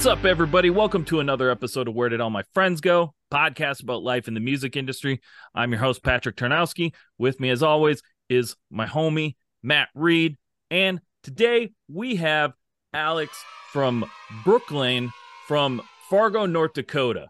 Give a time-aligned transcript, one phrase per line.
[0.00, 0.70] What's up, everybody?
[0.70, 3.12] Welcome to another episode of Where Did All My Friends Go?
[3.30, 5.20] Podcast about life in the music industry.
[5.54, 6.94] I'm your host, Patrick Tarnowski.
[7.18, 8.00] With me, as always,
[8.30, 10.38] is my homie, Matt Reed.
[10.70, 12.54] And today we have
[12.94, 14.06] Alex from
[14.42, 15.10] Brooklane
[15.46, 17.28] from Fargo, North Dakota.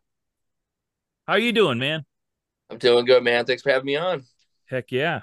[1.26, 2.04] How you doing, man?
[2.70, 3.46] I'm doing good, man.
[3.46, 4.22] Thanks for having me on.
[4.66, 5.22] Heck yeah.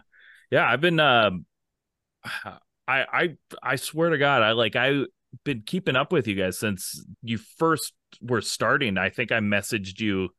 [0.52, 1.46] Yeah, I've been um
[2.26, 2.58] I
[2.90, 5.06] I I swear to God, I like I
[5.44, 8.98] been keeping up with you guys since you first were starting.
[8.98, 10.30] I think I messaged you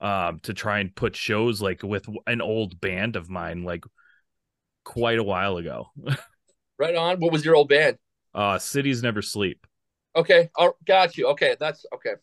[0.00, 3.84] um to try and put shows like with an old band of mine like
[4.84, 5.88] quite a while ago.
[6.78, 7.18] right on.
[7.20, 7.98] What was your old band?
[8.34, 9.66] Uh Cities Never Sleep.
[10.16, 10.48] Okay.
[10.58, 11.28] Oh, got you.
[11.28, 12.14] Okay, that's okay.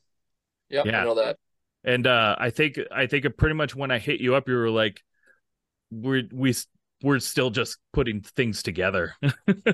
[0.69, 1.37] Yep, yeah, I know that.
[1.83, 4.69] And uh I think I think pretty much when I hit you up, you were
[4.69, 5.01] like,
[5.91, 6.53] "We're we
[7.01, 9.13] we're still just putting things together."
[9.47, 9.73] yeah.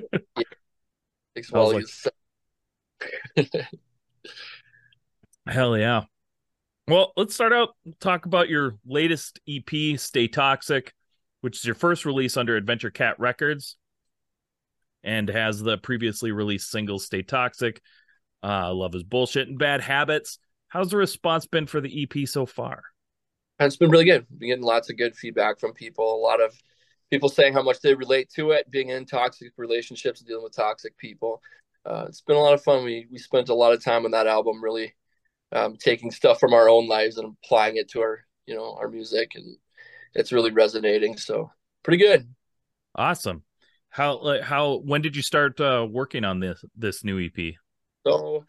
[1.73, 2.13] Like,
[5.47, 6.03] Hell yeah.
[6.87, 10.93] Well, let's start out talk about your latest EP, Stay Toxic,
[11.41, 13.77] which is your first release under Adventure Cat Records
[15.03, 17.81] and has the previously released singles Stay Toxic,
[18.41, 20.39] uh, Love is Bullshit, and Bad Habits.
[20.67, 22.83] How's the response been for the EP so far?
[23.59, 24.25] It's been really good.
[24.37, 26.15] Been getting lots of good feedback from people.
[26.15, 26.53] A lot of
[27.09, 30.97] people saying how much they relate to it, being in toxic relationships dealing with toxic
[30.97, 31.41] people
[31.85, 32.83] uh, it's been a lot of fun.
[32.83, 34.95] We we spent a lot of time on that album, really
[35.51, 38.87] um, taking stuff from our own lives and applying it to our you know our
[38.87, 39.57] music, and
[40.13, 41.17] it's really resonating.
[41.17, 41.51] So
[41.83, 42.27] pretty good.
[42.95, 43.43] Awesome.
[43.89, 47.55] How how when did you start uh, working on this this new EP?
[48.05, 48.45] So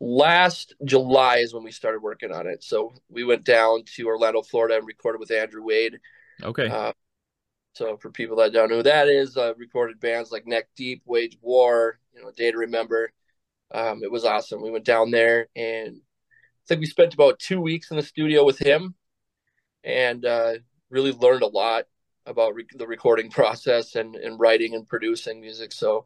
[0.00, 2.64] last July is when we started working on it.
[2.64, 5.98] So we went down to Orlando, Florida, and recorded with Andrew Wade.
[6.42, 6.68] Okay.
[6.68, 6.92] Uh,
[7.80, 11.00] so for people that don't know who that is, uh, recorded bands like Neck Deep,
[11.06, 13.10] Wage War, you know, Day to Remember.
[13.70, 14.60] Um, it was awesome.
[14.60, 18.44] We went down there and I think we spent about two weeks in the studio
[18.44, 18.94] with him
[19.82, 20.56] and uh,
[20.90, 21.86] really learned a lot
[22.26, 25.72] about re- the recording process and, and writing and producing music.
[25.72, 26.04] So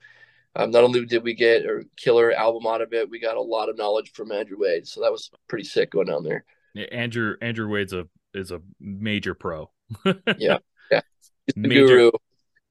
[0.54, 3.43] um, not only did we get a killer album out of it, we got a
[3.43, 4.87] lot of knowledge from Andrew Wade.
[4.87, 6.44] So that was pretty sick going down there.
[6.72, 9.72] Yeah, Andrew Andrew Wade's a is a major pro.
[10.38, 10.59] yeah,
[10.91, 11.00] yeah,
[11.56, 12.10] major, guru.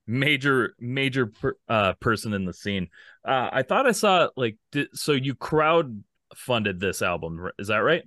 [0.07, 2.89] major major per, uh person in the scene.
[3.25, 6.03] Uh i thought i saw like did, so you crowd
[6.35, 8.03] funded this album is that right?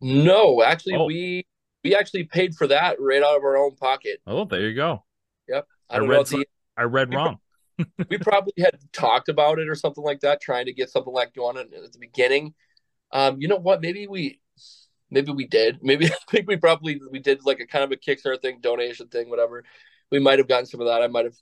[0.00, 1.04] No actually oh.
[1.04, 1.46] we
[1.84, 4.20] we actually paid for that right out of our own pocket.
[4.26, 5.04] Oh there you go.
[5.48, 5.66] Yep.
[5.90, 6.46] I, I read the,
[6.76, 7.38] i read wrong.
[8.08, 11.34] we probably had talked about it or something like that trying to get something like
[11.34, 12.54] going at the beginning.
[13.12, 13.80] Um you know what?
[13.80, 14.40] Maybe we
[15.12, 17.96] maybe we did maybe i think we probably we did like a kind of a
[17.96, 19.62] kickstarter thing donation thing whatever
[20.12, 21.02] we might have gotten some of that.
[21.02, 21.34] I might have.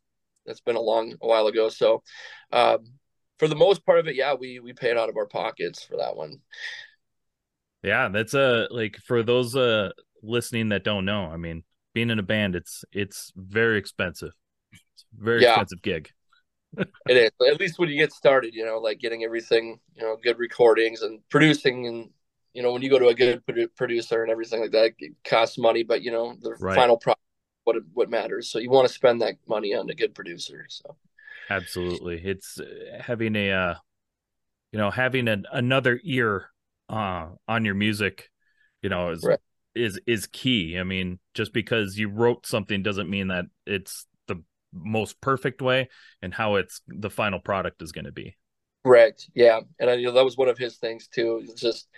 [0.47, 1.69] That's been a long a while ago.
[1.69, 2.03] So,
[2.50, 2.78] um,
[3.38, 5.98] for the most part of it, yeah, we we paid out of our pockets for
[5.98, 6.41] that one.
[7.82, 9.91] Yeah, that's a uh, like for those uh
[10.22, 11.26] listening that don't know.
[11.26, 14.32] I mean, being in a band, it's it's very expensive.
[14.72, 15.50] It's very yeah.
[15.50, 16.10] expensive gig.
[16.78, 17.30] it is.
[17.47, 21.03] At least when you get started, you know, like getting everything, you know, good recordings
[21.03, 22.10] and producing and
[22.52, 23.42] you know, when you go to a good
[23.76, 26.76] producer and everything like that, it costs money, but you know, the right.
[26.76, 27.22] final product
[27.64, 28.50] what what matters.
[28.50, 30.66] So you want to spend that money on a good producer.
[30.68, 30.96] So
[31.48, 33.74] absolutely, it's uh, having a uh,
[34.72, 36.50] you know having an, another ear
[36.88, 38.30] uh, on your music,
[38.82, 39.38] you know, is right.
[39.74, 40.78] is is key.
[40.78, 45.88] I mean, just because you wrote something doesn't mean that it's the most perfect way
[46.22, 48.36] and how it's the final product is going to be.
[48.84, 49.28] Correct.
[49.34, 51.42] Yeah, and I, you know, that was one of his things too.
[51.44, 51.88] It's just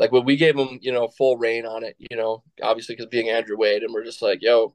[0.00, 3.10] like when we gave him, you know, full reign on it, you know, obviously because
[3.10, 4.74] being Andrew Wade, and we're just like, yo,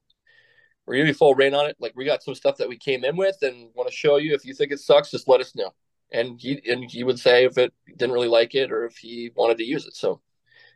[0.85, 1.75] we're gonna be full reign on it.
[1.79, 4.35] Like we got some stuff that we came in with and want to show you.
[4.35, 5.73] If you think it sucks, just let us know.
[6.11, 9.31] And he and he would say if it didn't really like it or if he
[9.35, 9.95] wanted to use it.
[9.95, 10.21] So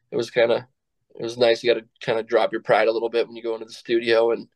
[0.09, 0.63] it was kind of
[1.15, 1.63] it was nice.
[1.63, 3.65] You got to kind of drop your pride a little bit when you go into
[3.65, 4.47] the studio and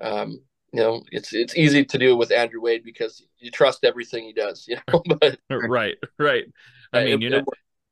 [0.00, 0.40] um
[0.72, 4.32] you know it's it's easy to do with Andrew Wade because you trust everything he
[4.32, 4.66] does.
[4.66, 6.44] You know, but right, right.
[6.92, 7.44] I mean, it, you're not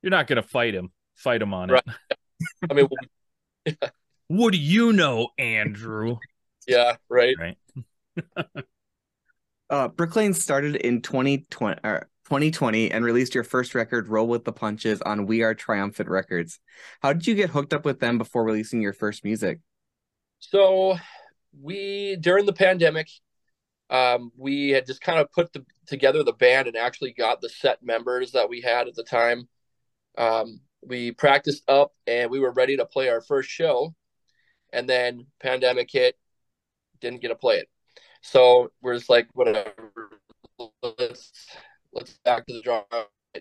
[0.02, 0.90] you're not gonna fight him,
[1.20, 1.82] fight him on right.
[2.10, 2.46] it.
[2.70, 2.88] I mean.
[3.64, 3.74] Yeah.
[4.32, 6.18] What do you know, Andrew?
[6.64, 7.34] Yeah, right.
[7.36, 7.58] Right.
[9.70, 14.52] uh, Brooklane started in 2020, uh, 2020 and released your first record, Roll with the
[14.52, 16.60] Punches, on We Are Triumphant Records.
[17.02, 19.58] How did you get hooked up with them before releasing your first music?
[20.38, 20.96] So,
[21.60, 23.08] we, during the pandemic,
[23.90, 27.48] um, we had just kind of put the, together the band and actually got the
[27.48, 29.48] set members that we had at the time.
[30.16, 33.94] Um, we practiced up and we were ready to play our first show.
[34.72, 36.16] And then pandemic hit
[37.00, 37.68] didn't get to play it.
[38.22, 39.72] So we're just like, whatever.
[40.82, 41.32] Let's
[41.92, 42.84] let's back to the drawing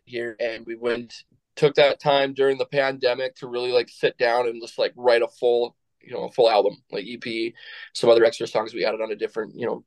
[0.06, 1.14] here, and we went
[1.56, 5.22] took that time during the pandemic to really like sit down and just like write
[5.22, 7.54] a full you know a full album like ep
[7.94, 9.84] some other extra songs we added on a different you know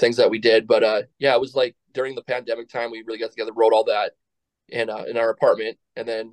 [0.00, 3.04] things that we did but uh yeah it was like during the pandemic time we
[3.06, 4.14] really got together wrote all that
[4.70, 6.32] in uh, in our apartment and then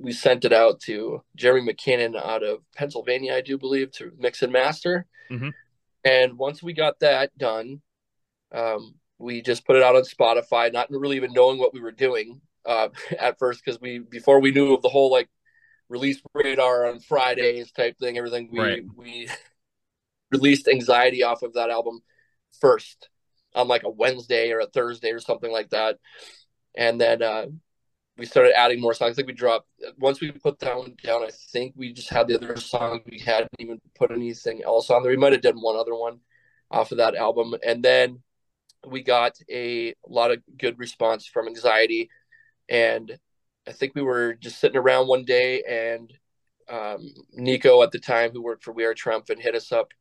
[0.00, 4.42] we sent it out to jeremy mckinnon out of pennsylvania i do believe to mix
[4.42, 5.52] and master Mhm.
[6.04, 7.80] and once we got that done
[8.52, 11.92] um we just put it out on spotify not really even knowing what we were
[11.92, 12.88] doing uh,
[13.18, 15.28] at first because we before we knew of the whole like
[15.88, 18.82] release radar on Fridays type thing, everything we Right.
[18.96, 19.28] we
[20.32, 22.00] released anxiety off of that album
[22.60, 23.08] first
[23.54, 25.98] on like a Wednesday or a Thursday or something like that,
[26.76, 27.46] and then uh,
[28.18, 29.12] we started adding more songs.
[29.12, 29.68] I think we dropped
[29.98, 31.22] once we put that one down.
[31.22, 33.00] I think we just had the other song.
[33.10, 35.10] We hadn't even put anything else on there.
[35.10, 36.20] We might have done one other one
[36.70, 38.22] off of that album, and then
[38.86, 42.08] we got a lot of good response from anxiety
[42.68, 43.18] and
[43.66, 46.12] I think we were just sitting around one day, and
[46.68, 49.92] um, Nico at the time, who worked for We Are Triumphant hit us up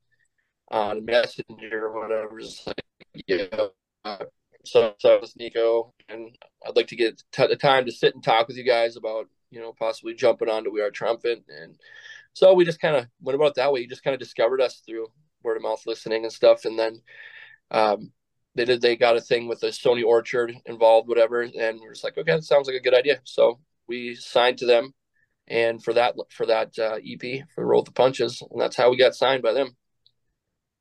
[0.69, 2.39] on Messenger or whatever.
[2.39, 2.81] Just like,
[3.27, 3.67] yeah,
[4.03, 4.25] uh,
[4.65, 6.35] so so Nico, and
[6.65, 9.27] I'd like to get t- the time to sit and talk with you guys about
[9.51, 11.75] you know possibly jumping onto We Are Triumphant, and
[12.33, 13.81] so we just kind of went about that way.
[13.81, 15.07] You just kind of discovered us through
[15.44, 17.01] word of mouth listening and stuff, and then.
[17.71, 18.12] Um,
[18.56, 21.91] they did they got a thing with the Sony Orchard involved, whatever, and we are
[21.91, 23.19] just like, okay, that sounds like a good idea.
[23.25, 24.94] So we signed to them,
[25.47, 28.97] and for that for that uh, EP for Roll the Punches, and that's how we
[28.97, 29.75] got signed by them.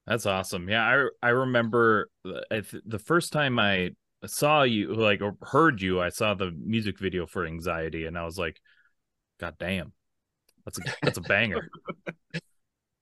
[0.07, 0.69] That's awesome.
[0.69, 0.83] Yeah,
[1.23, 3.91] I I remember the- I th- the first time I
[4.27, 8.25] saw you, like or heard you, I saw the music video for Anxiety, and I
[8.25, 8.61] was like,
[9.41, 9.93] God damn,
[10.65, 11.69] that's a that's a banger.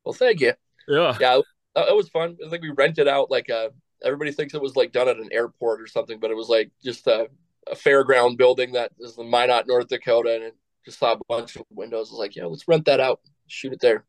[0.05, 0.53] Well, thank you.
[0.89, 1.17] yeah.
[1.21, 1.41] Yeah,
[1.77, 2.37] it, was fun.
[2.45, 3.71] I think we rented out like a.
[4.05, 6.73] Everybody thinks it was like done at an airport or something, but it was like
[6.83, 7.29] just a,
[7.71, 11.55] a fairground building that is in Minot, North Dakota, and it just saw a bunch
[11.55, 12.09] of windows.
[12.11, 14.05] I was like, yeah, let's rent that out, shoot it there.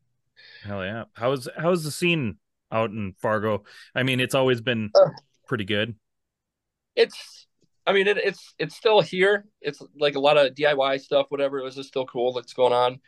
[0.64, 1.04] Hell yeah.
[1.12, 2.38] How's how's the scene
[2.74, 3.64] out in Fargo?
[3.94, 4.90] I mean, it's always been
[5.46, 5.94] pretty good.
[6.96, 7.46] it's
[7.86, 9.46] I mean it, it's it's still here.
[9.60, 11.58] It's like a lot of DIY stuff, whatever.
[11.58, 13.00] It was just still cool that's going on.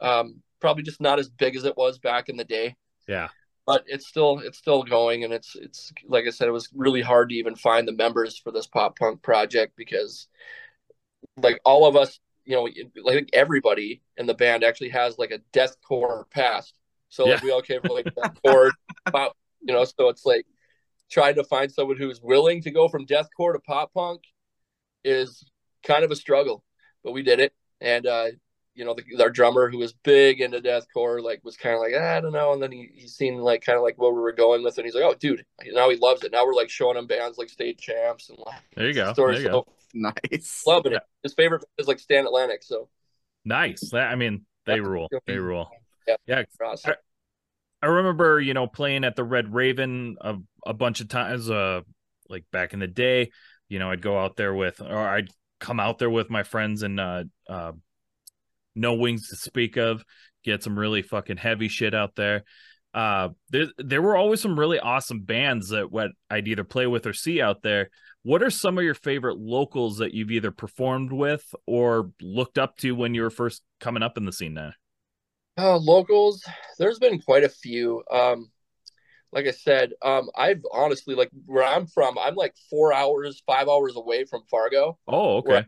[0.00, 2.74] Um, probably just not as big as it was back in the day,
[3.06, 3.28] Yeah.
[3.66, 7.00] but it's still it's still going, and it's it's like I said, it was really
[7.02, 10.26] hard to even find the members for this pop punk project because
[11.36, 12.68] like all of us, you know,
[13.02, 16.74] like everybody in the band actually has like a deathcore past.
[17.14, 18.06] So like we all came from like
[18.44, 18.70] deathcore,
[19.12, 19.84] pop, you know.
[19.84, 20.46] So it's like
[21.10, 24.22] trying to find someone who's willing to go from deathcore to pop punk
[25.04, 25.44] is
[25.86, 26.64] kind of a struggle,
[27.02, 27.52] but we did it.
[27.80, 28.26] And uh,
[28.74, 31.92] you know, the, our drummer who was big into deathcore, like was kind of like
[31.96, 34.20] "Ah, I don't know, and then he he seen like kind of like what we
[34.20, 36.32] were going with, and he's like, oh, dude, now he loves it.
[36.32, 39.12] Now we're like showing him bands like State Champs and like There you go.
[39.12, 39.42] stories.
[39.42, 39.66] There you go.
[39.94, 40.64] Nice.
[40.66, 41.02] loving it.
[41.22, 42.64] His favorite is like Stand Atlantic.
[42.64, 42.88] So
[43.44, 43.92] Nice.
[43.92, 44.80] I mean, they Yeah.
[44.80, 45.08] rule.
[45.26, 45.70] They rule.
[46.08, 46.16] Yeah.
[46.26, 46.44] Yeah.
[46.62, 46.94] awesome.
[47.84, 50.36] I remember, you know, playing at the Red Raven a,
[50.66, 51.82] a bunch of times, uh,
[52.30, 53.30] like back in the day.
[53.68, 55.28] You know, I'd go out there with, or I'd
[55.60, 57.72] come out there with my friends and uh, uh,
[58.74, 60.02] no wings to speak of.
[60.44, 62.44] Get some really fucking heavy shit out there.
[62.94, 67.06] Uh, there there were always some really awesome bands that what I'd either play with
[67.06, 67.90] or see out there.
[68.22, 72.78] What are some of your favorite locals that you've either performed with or looked up
[72.78, 74.54] to when you were first coming up in the scene?
[74.54, 74.72] Now,
[75.56, 76.44] Uh, locals,
[76.78, 78.02] there's been quite a few.
[78.10, 78.50] Um,
[79.32, 83.68] like I said, um, I've honestly like where I'm from, I'm like four hours, five
[83.68, 84.98] hours away from Fargo.
[85.08, 85.64] oh, okay,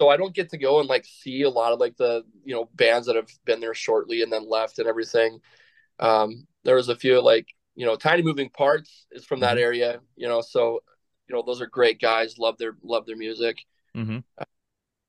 [0.00, 2.54] so I don't get to go and like see a lot of like the you
[2.54, 5.40] know bands that have been there shortly and then left and everything.
[5.98, 9.62] Um, there was a few like you know Tiny Moving Parts is from that Mhm.
[9.62, 10.80] area, you know, so
[11.28, 12.38] you know those are great guys.
[12.38, 13.64] Love their love their music.
[13.96, 14.18] Mm-hmm.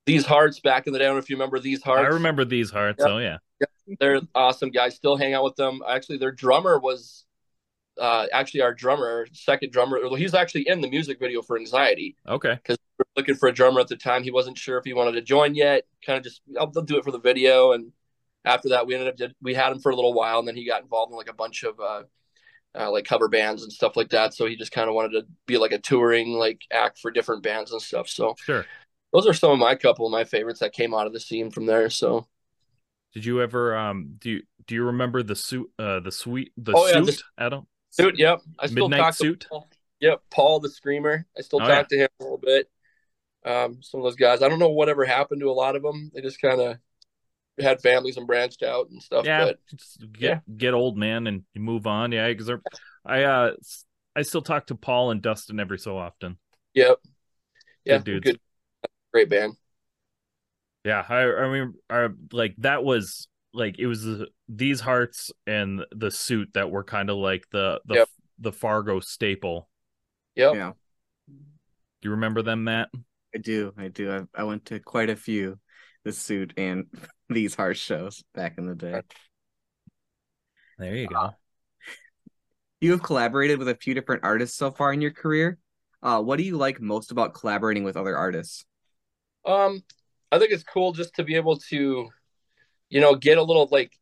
[0.05, 2.05] These Hearts back in the day, I don't know if you remember These Hearts.
[2.11, 2.99] I remember these hearts.
[2.99, 3.09] Yep.
[3.09, 3.37] Oh yeah.
[3.99, 4.95] They're awesome guys.
[4.95, 5.81] Still hang out with them.
[5.87, 7.25] Actually, their drummer was
[7.99, 9.99] uh, actually our drummer, second drummer.
[10.01, 12.15] Well, he's actually in the music video for Anxiety.
[12.27, 12.55] Okay.
[12.55, 14.23] Because we were looking for a drummer at the time.
[14.23, 15.85] He wasn't sure if he wanted to join yet.
[16.05, 17.71] Kind of just, I'll, I'll do it for the video.
[17.71, 17.91] And
[18.45, 20.55] after that, we ended up did, we had him for a little while, and then
[20.55, 22.03] he got involved in like a bunch of uh,
[22.77, 24.33] uh, like cover bands and stuff like that.
[24.33, 27.43] So he just kind of wanted to be like a touring like act for different
[27.43, 28.07] bands and stuff.
[28.07, 28.65] So Sure.
[29.11, 31.49] those are some of my couple of my favorites that came out of the scene
[31.49, 31.89] from there.
[31.89, 32.27] So
[33.17, 36.73] Did you ever um do you do you remember the suit uh the suite the
[36.75, 37.65] Oh, yeah, suit the- Adam?
[37.97, 38.41] Dude, yep.
[38.59, 39.39] I still Midnight talk Suit?
[39.39, 39.69] to Paul.
[40.01, 41.25] Yep, Paul the Screamer.
[41.35, 42.69] I still Oh, talk to him a little bit.
[43.43, 44.43] Um, some of those guys.
[44.43, 46.11] I don't know whatever happened to a lot of them.
[46.13, 46.77] They just kind of
[47.59, 49.25] had families and branched out and stuff.
[49.25, 52.11] Yeah, But get get old man and you move on.
[52.11, 52.51] Yeah, because
[53.03, 53.53] I uh
[54.15, 56.37] I still talk to Paul and Dustin every so often.
[56.75, 56.99] yep.
[57.83, 58.39] Yeah, Good good.
[59.11, 59.55] Great band.
[60.87, 65.83] Yeah, I I mean, I, like that was like it was the, these hearts and
[65.91, 68.09] the suit that were kind of like the the Yep.
[68.39, 69.67] the Fargo staple.
[70.35, 70.55] Yep.
[70.55, 70.71] Yeah,
[71.27, 71.35] Do
[72.03, 72.87] you remember them, Matt?
[73.35, 73.73] I do.
[73.77, 74.13] I do.
[74.13, 75.59] I, I went to quite a few,
[76.05, 76.85] the suit and
[77.29, 79.01] these hearts shows back in the day.
[80.79, 81.31] There you go.
[82.79, 85.57] You have collaborated with a few different artists so far in your career.
[86.03, 88.65] Uh, what do you like most about collaborating with other artists?
[89.45, 89.81] Um,
[90.31, 92.09] I think it's cool just to be able to,
[92.89, 93.93] you know, get a little like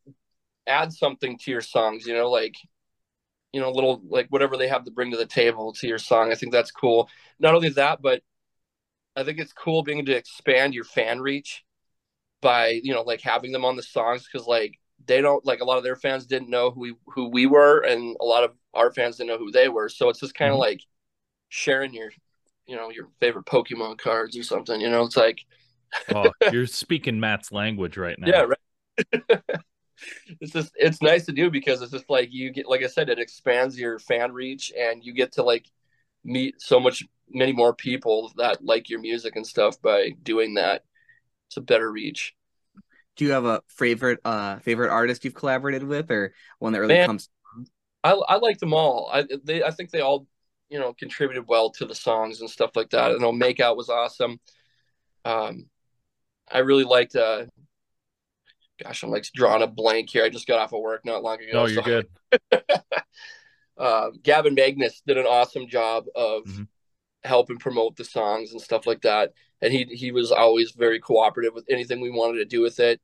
[0.67, 2.55] add something to your songs, you know, like
[3.53, 6.31] you know, little like whatever they have to bring to the table to your song.
[6.31, 7.09] I think that's cool.
[7.39, 8.21] Not only that, but
[9.15, 11.63] I think it's cool being able to expand your fan reach
[12.41, 15.65] by, you know, like having them on the songs because like they don't like a
[15.65, 18.53] lot of their fans didn't know who we who we were and a lot of
[18.73, 19.89] our fans didn't know who they were.
[19.89, 20.59] So it's just kind of Mhm.
[20.59, 20.81] like
[21.49, 22.11] sharing your
[22.67, 25.39] you know, your favorite Pokemon cards or something, you know, it's like
[26.11, 28.27] Oh, you're speaking Matt's language right now.
[28.27, 29.41] yeah, right.
[30.41, 33.09] it's just it's nice to do because it's just like you get like I said,
[33.09, 35.65] it expands your fan reach and you get to like
[36.23, 40.83] meet so much many more people that like your music and stuff by doing that.
[41.47, 42.33] It's a better reach.
[43.15, 46.95] Do you have a favorite uh favorite artist you've collaborated with, or one that really
[46.95, 47.07] Man.
[47.07, 47.29] comes?
[48.03, 49.09] I I like them all.
[49.11, 50.27] I they I think they all
[50.69, 53.11] you know contributed well to the songs and stuff like that.
[53.11, 54.39] I know Make Out was awesome.
[55.23, 55.67] Um,
[56.51, 57.15] I really liked.
[57.15, 57.45] uh
[58.83, 60.25] Gosh, I'm like drawing a blank here.
[60.25, 61.51] I just got off of work not long ago.
[61.53, 62.03] No, you're so-
[62.51, 62.61] good.
[63.77, 66.67] uh, Gavin Magnus did an awesome job of Mhm.
[67.23, 69.33] helping promote the songs and stuff like that.
[69.61, 72.99] And he he was always very cooperative with anything we wanted to do with it,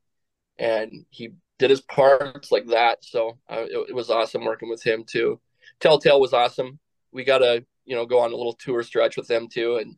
[0.58, 3.02] and he did his parts like that.
[3.04, 5.40] So uh, it, it was awesome working with him too.
[5.80, 6.78] Telltale was awesome.
[7.12, 9.96] We got to you know go on a little tour stretch with them too, and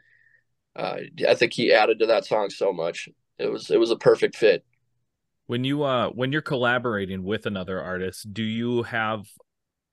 [0.76, 0.98] uh,
[1.28, 3.08] I think he added to that song so much.
[3.38, 4.64] It was it was a perfect fit.
[5.46, 9.26] When you uh when you're collaborating with another artist, do you have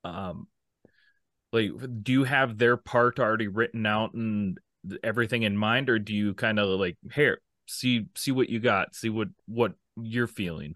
[0.03, 0.47] um
[1.51, 1.71] like
[2.03, 4.57] do you have their part already written out and
[5.03, 8.95] everything in mind or do you kind of like here see see what you got,
[8.95, 10.73] see what what you're feeling?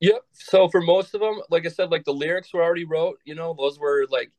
[0.00, 0.22] Yep.
[0.32, 3.18] So for most of them, like I said, like the lyrics were already wrote.
[3.24, 4.30] You know, those were like,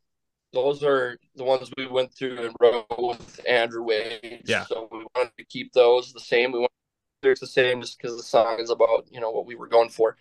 [0.53, 4.43] those are the ones we went through and wrote with Andrew Wade.
[4.45, 4.65] Yeah.
[4.65, 6.51] So we wanted to keep those the same.
[6.51, 6.78] We want the
[7.23, 9.89] lyrics the same just because the song is about you know what we were going
[9.89, 10.17] for.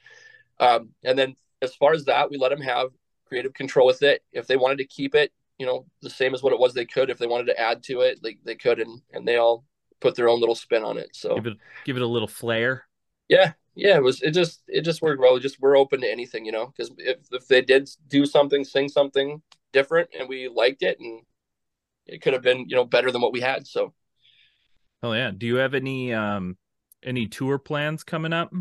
[0.60, 2.88] Um, and then as far as that, we let them have
[3.26, 4.22] creative control with it.
[4.32, 6.86] If they wanted to keep it, you know, the same as what it was, they
[6.86, 7.10] could.
[7.10, 9.64] If they wanted to add to it, like they could, and and they all
[10.00, 11.10] put their own little spin on it.
[11.14, 12.84] So Give it give it a little flair.
[13.28, 14.22] yeah, yeah, it was.
[14.22, 15.38] It just it just worked well.
[15.38, 16.66] Just we're open to anything, you know.
[16.66, 21.22] Because if if they did do something, sing something different, and we liked it, and
[22.06, 23.66] it could have been you know better than what we had.
[23.66, 23.94] So
[25.02, 25.30] Oh yeah.
[25.36, 26.56] Do you have any um
[27.02, 28.52] any tour plans coming up?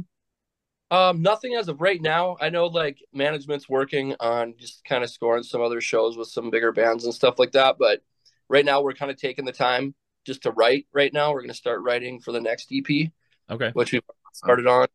[0.89, 2.38] um, nothing as of right now.
[2.39, 6.50] I know like management's working on just kind of scoring some other shows with some
[6.50, 7.75] bigger bands and stuff like that.
[7.77, 8.01] But
[8.48, 10.88] right now we're kind of taking the time just to write.
[10.94, 13.12] Right now we're going to start writing for the next EP.
[13.50, 13.72] Okay.
[13.74, 14.01] which we've
[14.34, 14.88] started on.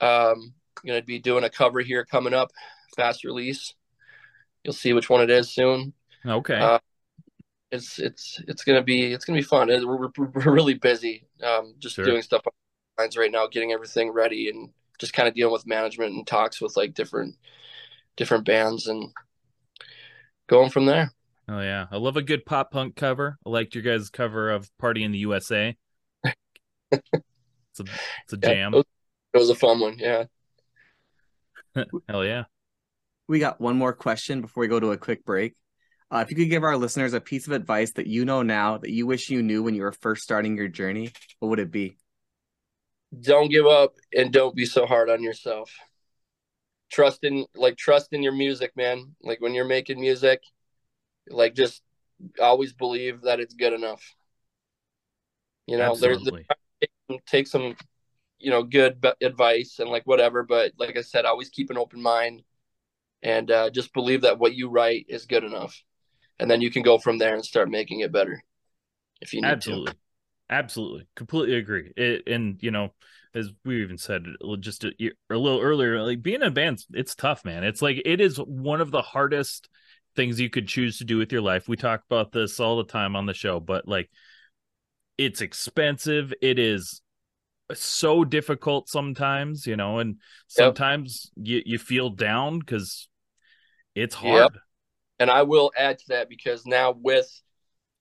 [0.00, 0.54] Um,
[0.84, 2.50] going to be doing a cover here coming up,
[2.96, 3.74] fast release.
[4.64, 5.92] You'll see which one it is soon.
[6.26, 6.58] Okay.
[6.58, 6.78] Uh,
[7.72, 9.68] It's it's it's gonna be it's gonna be fun.
[9.68, 12.04] We're, we're, we're really busy, um, just Sure.
[12.04, 12.52] doing stuff on
[12.98, 16.60] lines right now, getting everything ready, and just kind of dealing with management and talks
[16.60, 17.34] with like different
[18.16, 19.10] different bands and
[20.48, 21.12] going from there.
[21.48, 23.38] Oh yeah, I love a good pop punk cover.
[23.44, 25.76] I liked your guys' cover of "Party in the USA."
[26.92, 27.84] it's a
[28.24, 28.74] it's a Yeah, jam.
[28.74, 28.84] it, was,
[29.34, 29.98] it was a fun one.
[29.98, 30.24] Yeah.
[32.08, 32.44] Hell yeah!
[33.28, 35.54] We got one more question before we go to a quick break.
[36.12, 38.76] Uh, if you could give our listeners a piece of advice that you know now
[38.76, 41.70] that you wish you knew when you were first starting your journey, what would it
[41.70, 41.96] be?
[43.20, 45.70] don't give up and don't be so hard on yourself
[46.90, 50.42] trust in like trust in your music man like when you're making music
[51.28, 51.82] like just
[52.40, 54.14] always believe that it's good enough
[55.66, 56.46] you know there's Absolutely.
[57.26, 57.76] take some
[58.38, 61.78] you know good b- advice and like whatever but like i said always keep an
[61.78, 62.42] open mind
[63.22, 65.82] and uh, just believe that what you write is good enough
[66.42, 68.42] and then you can go from there and start making it better
[69.20, 69.94] if you need Absolutely.
[70.50, 71.06] Absolutely.
[71.14, 71.92] Completely agree.
[71.96, 72.92] It, and, you know,
[73.32, 74.24] as we even said
[74.58, 74.92] just a,
[75.30, 77.64] a little earlier, like being in a band, it's tough, man.
[77.64, 79.68] It's like it is one of the hardest
[80.16, 81.68] things you could choose to do with your life.
[81.68, 84.10] We talk about this all the time on the show, but like
[85.16, 86.34] it's expensive.
[86.42, 87.00] It is
[87.72, 90.16] so difficult sometimes, you know, and
[90.48, 93.08] sometimes you, you feel down because
[93.94, 94.58] it's hard.
[95.22, 97.30] And I will add to that because now with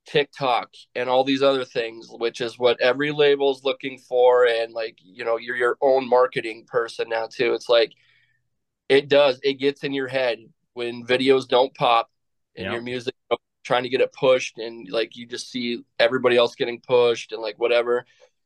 [0.08, 4.48] TikTok and all these other things, which is what every label is looking for.
[4.48, 7.54] And like, you know, you're your own marketing person now too.
[7.54, 7.94] It's like
[8.90, 10.40] it does, it gets in your head
[10.74, 12.10] when videos don't pop
[12.56, 12.72] and Yeah.
[12.74, 13.14] your music
[13.64, 17.42] trying to get it pushed and like you just see everybody else getting pushed and
[17.44, 18.04] like whatever.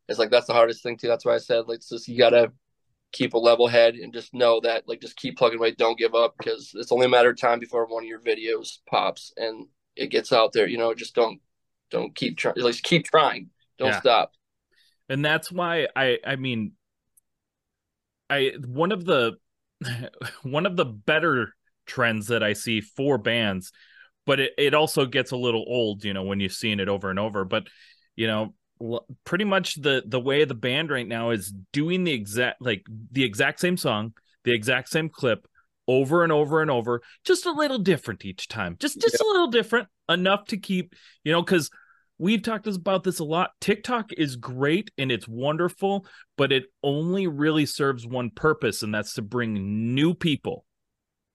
[0.09, 1.07] It's like that's the hardest thing too.
[1.07, 2.51] That's why I said like just you gotta
[3.11, 6.15] keep a level head and just know that like just keep plugging away, don't give
[6.15, 9.67] up because it's only a matter of time before one of your videos pops and
[9.95, 10.67] it gets out there.
[10.67, 11.39] You know, just don't
[11.91, 12.55] don't keep trying.
[12.57, 13.49] Like keep trying.
[13.77, 13.99] Don't Yeah.
[13.99, 14.31] stop.
[15.09, 16.73] and that's why i i mean
[18.29, 19.33] i one of the
[20.43, 21.53] one of the better
[21.85, 23.71] trends that i see for bands
[24.25, 27.09] but it, it also gets a little old you know when you've seen it over
[27.09, 27.67] and over but
[28.15, 28.53] you know
[29.23, 33.23] pretty much the the way the band right now is doing the exact like the
[33.23, 34.13] exact same song
[34.43, 35.47] the exact same clip
[35.87, 39.47] over and over and over just a little different each time just just a little
[39.47, 41.69] different enough to keep you know because
[42.17, 46.05] we've talked about this a lot tiktok is great and it's wonderful
[46.37, 50.65] but it only really serves one purpose and that's to bring new people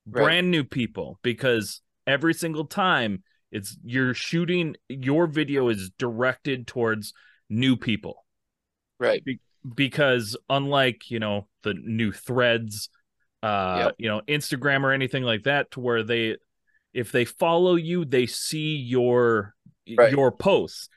[0.06, 0.24] Right.
[0.24, 7.12] brand new people because every single time it's you're shooting your video is directed towards
[7.50, 8.24] new people
[8.98, 9.22] Right.
[9.74, 12.88] because unlike you know the new threads
[13.42, 13.94] uh Yep.
[13.98, 16.36] you know instagram or anything like that to where they
[16.94, 19.54] if they follow you they see your
[19.96, 20.12] Right.
[20.12, 20.88] your posts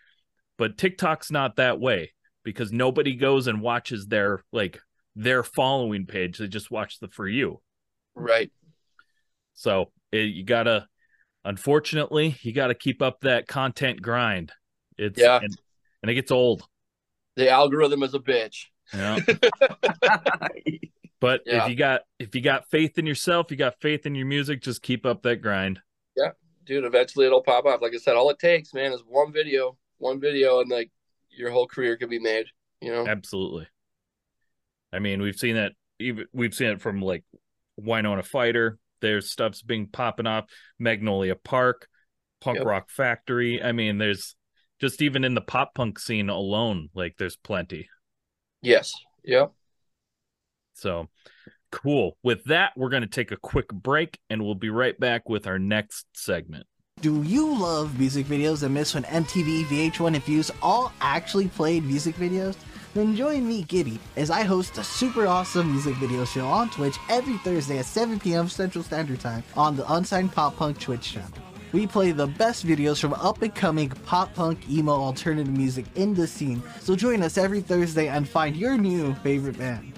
[0.57, 4.79] but tiktok's not that way because nobody goes and watches their like
[5.15, 7.59] their following page they just watch the for you
[8.15, 8.51] Right.
[9.55, 10.87] so it, you gotta
[11.43, 14.51] unfortunately you gotta keep up that content grind
[14.97, 15.39] it's Yeah.
[15.41, 15.57] and,
[16.03, 16.63] and it gets old
[17.35, 18.65] The algorithm is a bitch.
[18.93, 19.17] yeah
[21.19, 21.63] But Yeah.
[21.63, 24.61] if you got if you got faith in yourself, you got faith in your music,
[24.61, 25.79] just keep up that grind.
[26.17, 26.31] Yeah.
[26.65, 27.81] Dude, eventually it'll pop up.
[27.81, 30.91] Like I said, all it takes, man, is one video, one video, and like
[31.29, 32.47] your whole career could be made.
[32.81, 33.07] You know?
[33.07, 33.67] Absolutely.
[34.91, 37.23] I mean, we've seen that even we've seen it from like
[37.77, 38.77] Wine on a Fighter.
[38.99, 40.45] There's stuff's being popping off.
[40.77, 41.87] Magnolia Park,
[42.41, 42.67] Punk Yep.
[42.67, 43.63] Rock Factory.
[43.63, 44.35] I mean, there's
[44.83, 47.87] just even in the pop punk scene alone, like there's plenty.
[48.61, 48.93] Yes.
[49.23, 49.53] Yep.
[50.73, 51.07] So
[51.71, 52.17] cool.
[52.21, 55.47] With that, we're going to take a quick break and we'll be right back with
[55.47, 56.65] our next segment.
[56.99, 61.85] Do you love music videos that miss when MTV, VH1, and Fuse all actually played
[61.85, 62.57] music videos?
[62.93, 66.97] Then join me, Gibby, as I host a super awesome music video show on Twitch
[67.09, 68.49] every Thursday at 7 p.m.
[68.49, 71.52] Central Standard Time on the Unsigned Pop Punk Twitch channel.
[71.73, 76.13] We play the best videos from up and coming pop punk, emo, alternative music in
[76.13, 79.91] the scene, so join us every Thursday and find your new favorite band.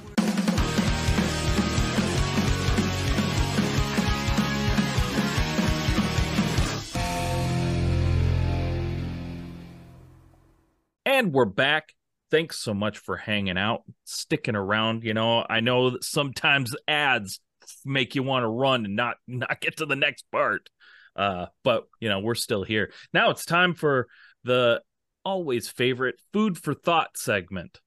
[11.05, 11.93] And we're back.
[12.31, 15.03] Thanks so much for hanging out, sticking around.
[15.03, 17.41] You know, I know that sometimes ads
[17.83, 20.69] make you want to run and not not get to the next part.
[21.15, 22.91] Uh, but you know, we're still here.
[23.13, 24.07] Now it's time for
[24.43, 24.81] the
[25.23, 27.79] always favorite food for thought segment.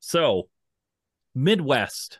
[0.00, 0.48] So,
[1.34, 2.18] Midwest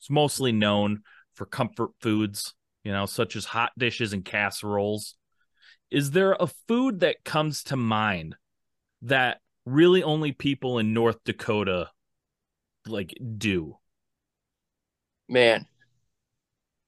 [0.00, 1.02] is mostly known
[1.34, 5.16] for comfort foods, you know, such as hot dishes and casseroles.
[5.90, 8.36] Is there a food that comes to mind
[9.02, 11.90] that really only people in North Dakota
[12.86, 13.76] like do?
[15.28, 15.66] Man.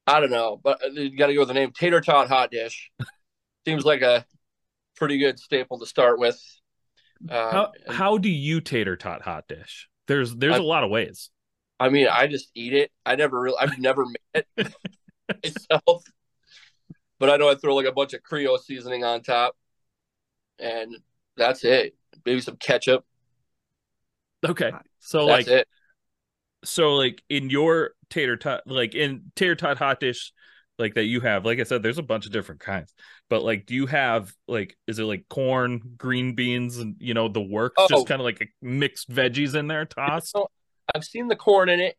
[0.06, 2.50] I don't know, but uh, you got to go with the name tater tot hot
[2.50, 2.90] dish.
[3.66, 4.24] Seems like a
[4.96, 6.40] pretty good staple to start with.
[7.22, 9.88] Um, How and- how do you tater tot hot dish?
[10.08, 11.30] There's there's I- a lot of ways.
[11.78, 12.90] I mean, I just eat it.
[13.06, 14.74] I never really, I've never made it
[15.44, 16.04] myself,
[17.18, 19.56] but I know I throw like a bunch of Creole seasoning on top,
[20.58, 20.94] and
[21.38, 21.94] that's it.
[22.26, 23.06] Maybe some ketchup.
[24.44, 24.72] Okay.
[24.98, 25.68] So That's like it.
[26.64, 30.32] So like in your tater tot like in tater tot hot dish
[30.78, 32.94] like that you have like i said there's a bunch of different kinds
[33.28, 37.28] but like do you have like is it like corn green beans and you know
[37.28, 37.86] the works Oh.
[37.88, 40.50] just kind of like mixed veggies in there tossed So,
[40.94, 41.96] I've seen the corn in it,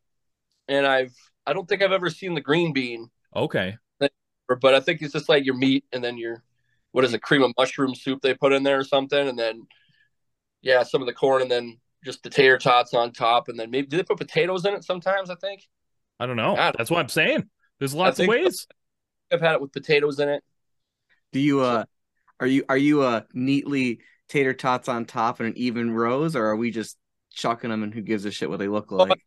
[0.68, 1.14] and I've
[1.46, 3.78] I don't think I've ever seen the green bean, okay.
[4.60, 6.44] But I think it's just like your meat and then your
[6.92, 9.66] what is it, cream of mushroom soup they put in there or something, and then
[10.62, 13.70] yeah, some of the corn and then just the tater tots on top, and then
[13.72, 15.30] maybe do they put potatoes in it sometimes?
[15.30, 15.68] I think
[16.20, 18.68] i don't know I don't- that's what i'm saying there's lots of ways
[19.34, 20.44] I've had it with potatoes in it.
[21.32, 21.86] Do you uh
[22.40, 26.46] are you are you uh neatly tater tots on top in an even rows or
[26.46, 26.98] are we just
[27.34, 29.18] chucking them and who gives a shit what they look Oh, like?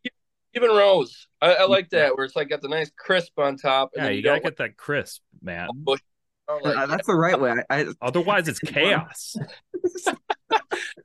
[0.55, 1.27] even rows.
[1.41, 3.91] I, I like that where it's like got the nice crisp on top.
[3.97, 6.01] And yeah then you gotta don't get that crisp man like bush.
[6.49, 7.55] I'm like, Uh, that's the right way.
[7.71, 9.37] I, I Otherwise, it's chaos.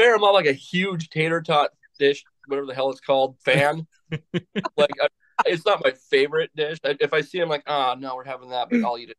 [0.00, 3.00] to be fair, I'm not like a huge tater tot dish, whatever the hell it's
[3.00, 3.86] called, fan.
[4.32, 5.08] like, I,
[5.46, 6.78] it's not my favorite dish.
[6.84, 9.18] I, if I see, I'm like, ah, no, we're having that, but I'll eat it.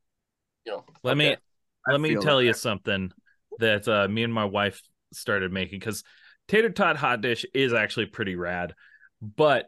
[0.65, 0.85] You know.
[1.03, 1.37] Let me okay.
[1.87, 2.45] I let me tell that.
[2.45, 3.11] you something
[3.59, 4.81] that uh, me and my wife
[5.13, 6.03] started making because
[6.47, 8.75] tater tot hot dish is actually pretty rad,
[9.21, 9.67] but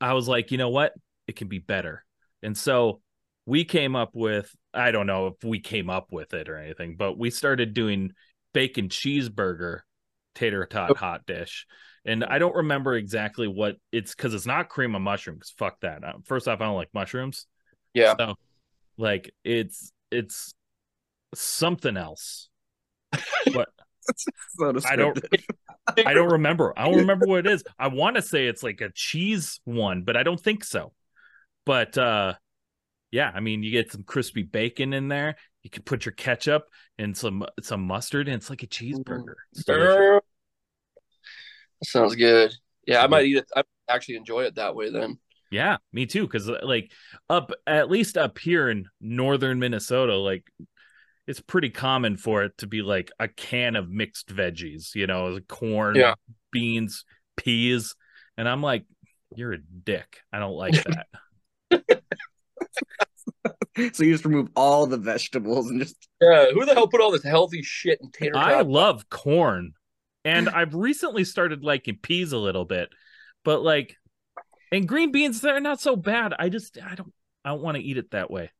[0.00, 0.92] I was like, you know what,
[1.26, 2.04] it can be better,
[2.42, 3.00] and so
[3.46, 6.96] we came up with I don't know if we came up with it or anything,
[6.96, 8.12] but we started doing
[8.52, 9.80] bacon cheeseburger
[10.38, 11.66] tater tot hot dish.
[12.04, 15.52] And I don't remember exactly what it's because it's not cream of mushrooms.
[15.58, 16.04] Fuck that.
[16.04, 17.46] Uh, First off, I don't like mushrooms.
[17.92, 18.14] Yeah.
[18.18, 18.34] So,
[18.96, 20.54] like, it's it's
[21.34, 22.48] something else.
[23.52, 23.68] But
[24.86, 25.18] I don't.
[26.06, 26.72] I don't remember.
[26.76, 27.64] I don't remember what it is.
[27.78, 30.92] I want to say it's like a cheese one, but I don't think so.
[31.66, 32.34] But uh
[33.10, 35.36] yeah, I mean you get some crispy bacon in there.
[35.62, 36.64] You can put your ketchup
[36.98, 39.34] and some some mustard and it's like a cheeseburger.
[39.52, 39.96] It's delicious.
[39.96, 40.20] Err.
[41.84, 42.52] Sounds good.
[42.86, 43.50] Yeah, I might eat it.
[43.54, 45.18] I actually enjoy it that way then.
[45.50, 46.22] Yeah, me too.
[46.22, 46.90] Because uh, like
[47.30, 50.44] up at least up here in northern Minnesota, like
[51.26, 55.38] it's pretty common for it to be like a can of mixed veggies, you know,
[55.48, 56.14] corn, Yeah.
[56.52, 57.04] beans,
[57.36, 57.94] peas.
[58.36, 58.84] And I'm like,
[59.36, 60.20] you're a dick.
[60.32, 61.06] I don't like that.
[63.92, 67.10] so you just remove all the vegetables and just Yeah, who the hell put all
[67.12, 68.66] this healthy shit in tater I tot?
[68.68, 69.72] love corn.
[70.24, 72.90] And I've recently started liking peas a little bit.
[73.44, 73.96] But like
[74.70, 76.34] and green beans, they're not so bad.
[76.38, 77.12] I just I don't
[77.44, 78.50] I don't want to eat it that way.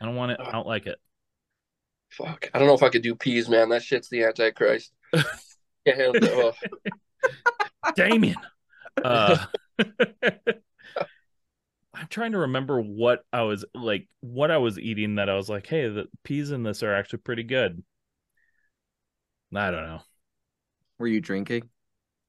[0.00, 0.40] I don't want it.
[0.40, 0.98] I don't like it.
[2.10, 3.70] Fuck, I don't know if I could do peas, man.
[3.70, 4.92] That shit's the antichrist.
[5.12, 5.26] Can't
[5.86, 6.54] handle it.
[7.24, 7.92] Oh.
[7.96, 8.36] Damien.
[9.02, 9.46] Uh,
[11.94, 15.48] I'm trying to remember what I was like, what I was eating that I was
[15.48, 17.82] like, hey, the peas in this are actually pretty good.
[19.54, 20.00] I don't know.
[21.02, 21.68] Were you drinking?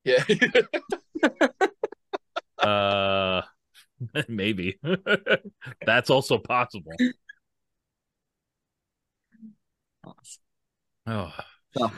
[0.04, 0.24] Yeah.
[2.64, 3.42] Uh,
[4.30, 4.80] maybe
[5.86, 6.94] that's also possible.
[11.06, 11.34] Oh,
[11.78, 11.92] So,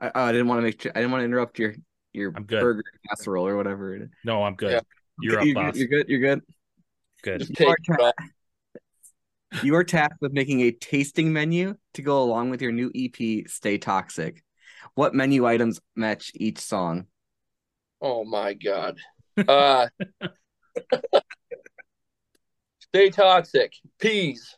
[0.00, 0.86] I, oh, I didn't want to make.
[0.86, 1.74] I didn't want to interrupt your
[2.12, 2.60] your I'm good.
[2.60, 3.96] burger casserole or whatever.
[3.96, 4.08] it is.
[4.24, 4.70] no, I'm good.
[4.72, 4.80] Yeah.
[5.20, 5.76] You're up, you're, boss.
[5.76, 6.08] You're good.
[6.08, 6.42] You're good.
[7.24, 7.58] Good.
[7.58, 8.12] You are, ta-
[9.64, 13.48] you are tasked with making a tasting menu to go along with your new EP,
[13.48, 14.44] Stay Toxic.
[14.94, 17.06] What menu items match each song?
[18.00, 18.98] Oh my god.
[19.46, 19.88] Uh
[22.80, 23.74] Stay toxic.
[23.98, 24.56] Peas.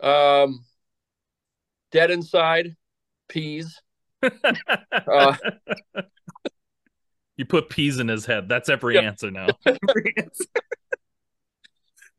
[0.00, 0.64] Um
[1.90, 2.76] Dead inside.
[3.28, 3.80] Peas.
[5.10, 5.34] Uh,
[7.38, 8.46] you put peas in his head.
[8.46, 9.04] That's every Yep.
[9.04, 9.56] answer now.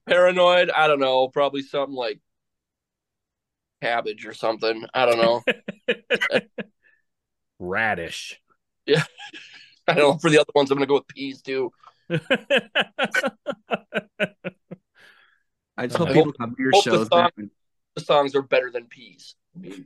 [0.08, 0.72] Paranoid.
[0.72, 1.28] I don't know.
[1.28, 2.20] Probably something like
[3.84, 4.86] cabbage or something.
[4.94, 5.44] I don't know.
[7.60, 8.40] Radish.
[8.86, 9.04] Yeah.
[9.88, 10.18] I don't know.
[10.20, 11.72] For the other ones, I'm gonna go with peas too.
[15.78, 17.50] I just hope I people come to your hope the song-
[17.96, 19.36] The songs are better than peas.
[19.56, 19.86] I mean,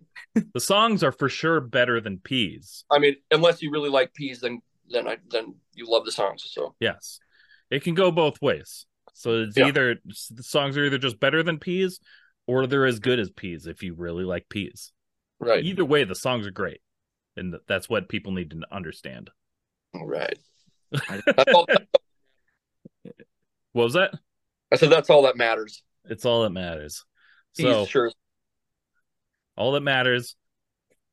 [0.54, 2.84] the songs are for sure better than peas.
[2.92, 6.44] I mean, unless you really like peas, then then I then you love the songs.
[6.48, 7.20] So Yes.
[7.70, 8.86] It can go both ways.
[9.14, 9.68] So it's Yeah.
[9.68, 9.96] either
[10.32, 12.00] the songs are either just better than peas
[12.46, 14.92] or they're as good as peas if you really like peas.
[15.40, 16.82] right, Either way, the songs are great.
[17.36, 19.30] And that's what people need to understand.
[19.96, 20.38] all right.
[21.10, 21.54] I- That's
[23.74, 24.14] What was that?
[24.72, 25.82] I said that's all that matters.
[26.06, 27.04] It's all that matters.
[27.58, 28.12] Peas So sure.
[29.58, 30.36] all that matters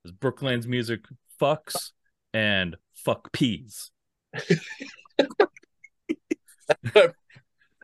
[0.04, 1.00] is Brooklane's music
[1.40, 1.92] fucks
[2.34, 3.90] and fuck peas.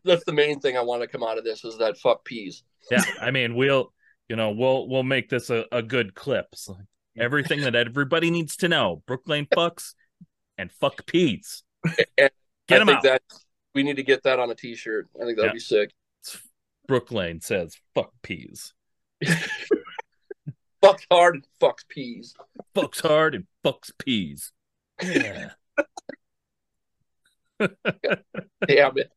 [0.05, 2.62] That's the main thing I want to come out of this is that fuck peas.
[2.90, 3.92] Yeah, I mean we'll
[4.29, 6.46] you know we'll we'll make this a, a good clip.
[6.55, 6.77] So
[7.18, 9.02] everything that everybody needs to know.
[9.07, 9.94] Brooklane fucks
[10.59, 11.62] and fuck peas.
[12.16, 12.33] Get
[12.70, 13.02] I them out.
[13.02, 13.22] that
[13.74, 15.09] we need to get that on a T-shirt.
[15.20, 15.55] I think that'd Yeah.
[15.55, 15.92] be sick.
[16.88, 18.72] Brooklane says fuck peas.
[20.83, 22.35] Fucks hard and fucks peas.
[22.76, 24.52] Fucks hard and fucks peas.
[25.02, 25.50] Yeah.
[27.59, 29.11] Damn it.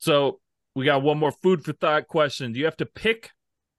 [0.00, 0.40] So
[0.74, 2.52] we got one more food for thought question.
[2.52, 3.30] Do you have to pick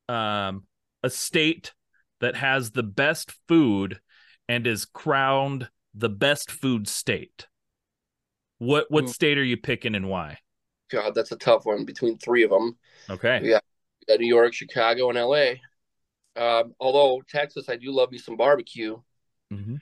[0.08, 0.64] um,
[1.04, 1.74] a state
[2.22, 4.00] that has the best food
[4.48, 7.48] and is crowned the best food state?
[8.60, 9.10] What what Hmm.
[9.10, 10.40] state are you picking and why?
[10.90, 12.78] God, that's a tough one between three of them.
[13.10, 13.42] Okay.
[13.44, 13.60] Yeah.
[14.10, 15.62] New York, Chicago, and L.A.
[16.36, 18.98] Um, although Texas, I do love me some barbecue.
[19.52, 19.80] Mhm.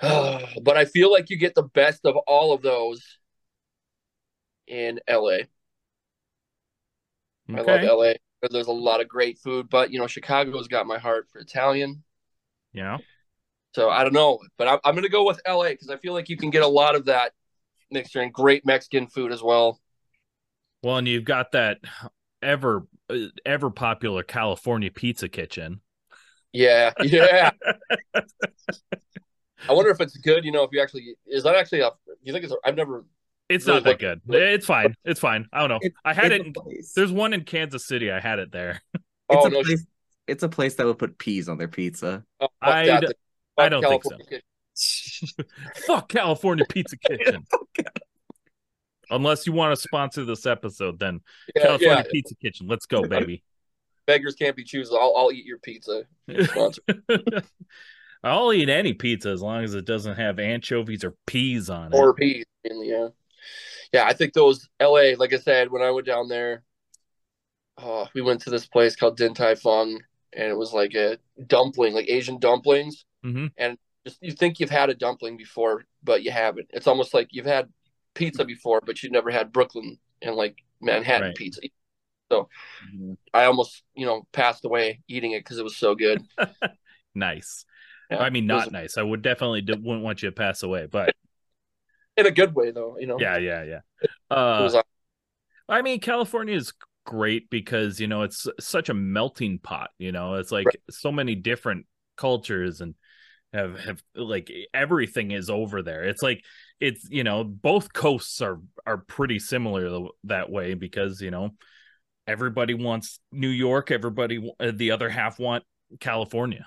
[0.62, 3.18] but I feel like you get the best of all of those
[4.66, 5.46] in LA.
[7.48, 8.14] I love LA.
[8.50, 12.02] There's a lot of great food, but you know, Chicago's got my heart for Italian.
[12.72, 12.98] Yeah.
[13.74, 16.12] So I don't know, but I'm, I'm going to go with LA because I feel
[16.12, 17.32] like you can get a lot of that
[17.90, 19.80] mixture and great Mexican food as well.
[20.82, 21.80] Well, and you've got that
[22.42, 25.80] ever uh, ever popular California pizza kitchen.
[26.52, 27.50] Yeah, yeah.
[29.68, 30.44] I wonder if it's good.
[30.44, 31.90] You know, if you actually is that actually a?
[32.22, 32.52] You think it's?
[32.52, 33.04] A, I've never.
[33.48, 34.20] It's not that good.
[34.28, 34.94] It's fine.
[35.04, 35.46] It's fine.
[35.52, 35.76] I don't know.
[35.82, 36.46] It's- I had it.
[36.46, 36.54] In,
[36.96, 38.10] there's one in Kansas City.
[38.10, 38.80] I had it there.
[39.30, 39.86] Oh, it's oh a no, place.
[40.26, 42.24] It's a place that would put peas on their pizza.
[42.40, 43.14] Oh, fuck I that.
[43.56, 45.42] I don't think so.
[45.86, 47.46] Fuck California Pizza Kitchen.
[49.10, 51.20] Unless you want to sponsor this episode, then
[51.56, 52.10] Yeah, California yeah.
[52.12, 52.66] Pizza Kitchen.
[52.68, 53.42] Let's go, baby.
[54.06, 54.92] Beggars can't be choosers.
[54.94, 56.02] I'll, I'll eat your pizza.
[58.22, 61.96] I'll eat any pizza as long as it doesn't have anchovies or peas on it.
[61.96, 62.44] or peas.
[62.62, 63.08] mainly, Yeah,
[63.92, 64.04] yeah.
[64.04, 65.14] I think those L.A.
[65.16, 66.62] Like I said, when I went down there,
[67.78, 70.00] oh, we went to this place called Din Tai Fung,
[70.32, 73.04] and it was like a dumpling, like Asian dumplings.
[73.24, 73.50] Mhm.
[73.56, 76.68] And just you think you've had a dumpling before, but you haven't.
[76.70, 77.68] It's almost like you've had
[78.14, 81.36] pizza before, but you've never had Brooklyn and like Manhattan Right.
[81.36, 81.60] pizza.
[82.30, 82.48] So
[83.32, 86.22] I almost, you know, passed away eating it because it was so good.
[87.14, 87.64] nice.
[88.10, 88.98] Yeah, I mean, it was not nice.
[88.98, 91.14] I would definitely do, wouldn't want you to pass away, but
[92.16, 92.98] in a good way, though.
[92.98, 93.80] You know, yeah, yeah, yeah.
[94.30, 94.82] Uh,
[95.68, 96.72] I mean, California is
[97.06, 99.90] great because you know it's such a melting pot.
[99.98, 100.80] You know, it's like Right.
[100.90, 102.94] so many different cultures and
[103.52, 106.04] have have like everything is over there.
[106.04, 106.44] It's like
[106.80, 111.50] it's you know both coasts are are pretty similar that way because you know
[112.26, 115.64] everybody wants New York, everybody uh, the other half want
[116.00, 116.66] California.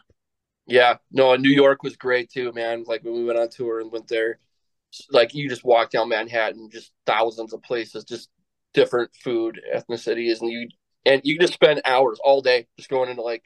[0.66, 2.84] Yeah, no, New York was great too, man.
[2.86, 4.40] Like when we went on tour and went there,
[5.12, 8.30] like you just walk down Manhattan, just thousands of places, just
[8.74, 10.68] different food, ethnicities, and you
[11.06, 13.44] and you just spend hours all day just going into like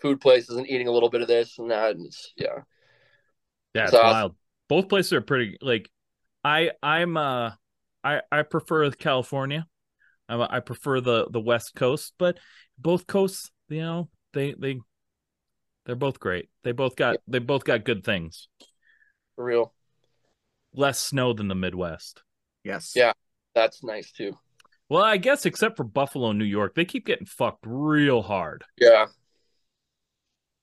[0.00, 2.60] food places and eating a little bit of this and that, and it's yeah,
[3.74, 4.36] Yeah, it's So- wild.
[4.68, 5.90] Both places are pretty like
[6.44, 7.50] I I'm uh
[8.04, 9.66] I I prefer California.
[10.28, 12.38] I I prefer the the West Coast, but
[12.78, 14.78] both coasts, you know, they they
[15.86, 16.48] they're both great.
[16.62, 18.46] They both got they both got good things.
[19.34, 19.74] for real.
[20.74, 22.22] Less snow than the Midwest.
[22.64, 22.92] Yes.
[22.94, 23.12] Yeah.
[23.54, 24.38] That's nice too.
[24.88, 28.64] Well, I guess except for Buffalo, New York, they keep getting fucked real hard.
[28.78, 29.06] Yeah,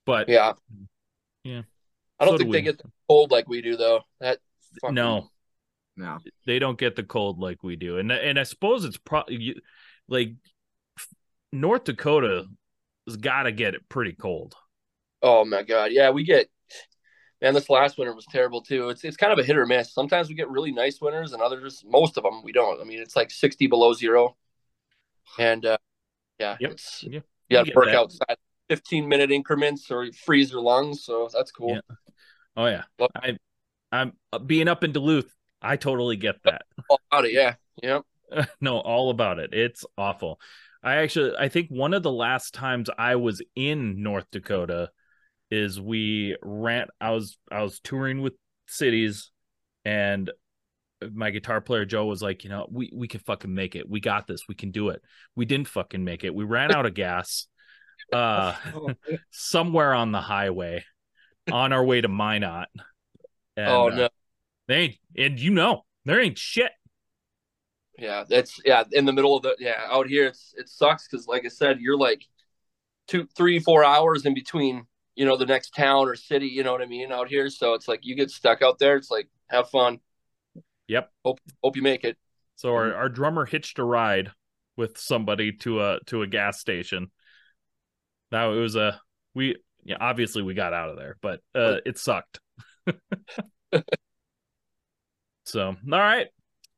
[0.06, 0.54] But yeah,
[1.44, 1.64] Yeah.
[2.20, 2.64] I don't So do think they we.
[2.64, 4.02] get cold like we do though.
[4.20, 4.40] That
[4.82, 5.30] fucking, no,
[5.98, 6.20] No.
[6.46, 9.56] they don't get the cold like we do and and i suppose it's probably
[10.08, 10.34] like
[11.52, 12.46] north dakota
[13.08, 14.56] has got to get it pretty cold
[15.24, 16.48] Oh my god, yeah, we get.
[17.42, 18.90] Man, this last winter was terrible too.
[18.90, 19.94] It's it's kind of a hit or miss.
[19.94, 22.82] Sometimes we get really nice winters, and others, most of them, we don't.
[22.82, 24.36] I mean, it's like sixty below zero,
[25.38, 25.78] and uh,
[26.40, 26.72] yeah, Yep.
[26.72, 27.24] it's Yep.
[27.50, 27.96] you got to work that.
[27.96, 28.38] outside
[28.70, 31.04] fifteen minute increments or freeze your lungs.
[31.04, 31.76] So that's cool.
[31.76, 31.96] Yeah.
[32.58, 33.38] oh yeah Well- i
[33.92, 38.00] i'm uh, being up in duluth i totally get that All about it, yeah, yeah.
[38.62, 40.42] no all about it it's awful
[40.84, 44.90] i actually i think one of the last times i was in north dakota
[45.50, 48.34] is we ran i was i was touring with
[48.68, 49.32] cities
[49.86, 50.30] and
[51.14, 53.88] my guitar player joe was like you know we we can fucking make it.
[53.88, 54.48] We got this.
[54.48, 55.02] We can do it.
[55.36, 56.34] We didn't fucking make it.
[56.34, 57.48] We ran out of gas
[58.14, 58.54] uh
[59.32, 60.84] somewhere on the highway
[61.52, 62.68] on our way to minot.
[63.56, 64.10] And, oh uh, no,
[64.68, 66.72] they ain't and you know there ain't shit.
[67.98, 68.84] Yeah, that's yeah.
[68.92, 71.80] In the middle of the yeah, out here, it's it sucks because like I said,
[71.80, 72.24] you're like
[73.08, 74.86] two, three, four hours in between.
[75.18, 76.48] You know, the next town or city.
[76.48, 77.12] You know what I mean?
[77.12, 78.96] Out here, so it's like you get stuck out there.
[78.96, 80.00] It's like have fun.
[80.88, 81.12] Yep.
[81.26, 82.18] Hope hope you make it.
[82.56, 84.32] So our, our drummer hitched a ride
[84.78, 87.12] with somebody to a to a gas station.
[88.32, 89.02] Now it was a
[89.34, 92.40] we yeah, obviously we got out of there, but uh it sucked.
[95.44, 96.28] so all right.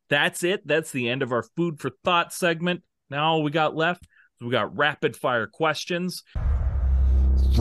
[0.09, 0.65] That's it.
[0.65, 2.81] That's the end of our food for thought segment.
[3.09, 4.07] Now all we got left
[4.41, 6.23] we got rapid fire questions.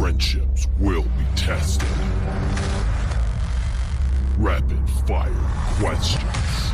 [0.09, 1.87] Friendships will be tested.
[4.39, 5.31] Rapid fire
[5.79, 6.73] questions.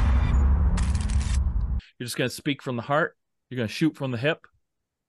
[1.99, 3.17] You're just gonna speak from the heart,
[3.51, 4.47] you're gonna shoot from the hip,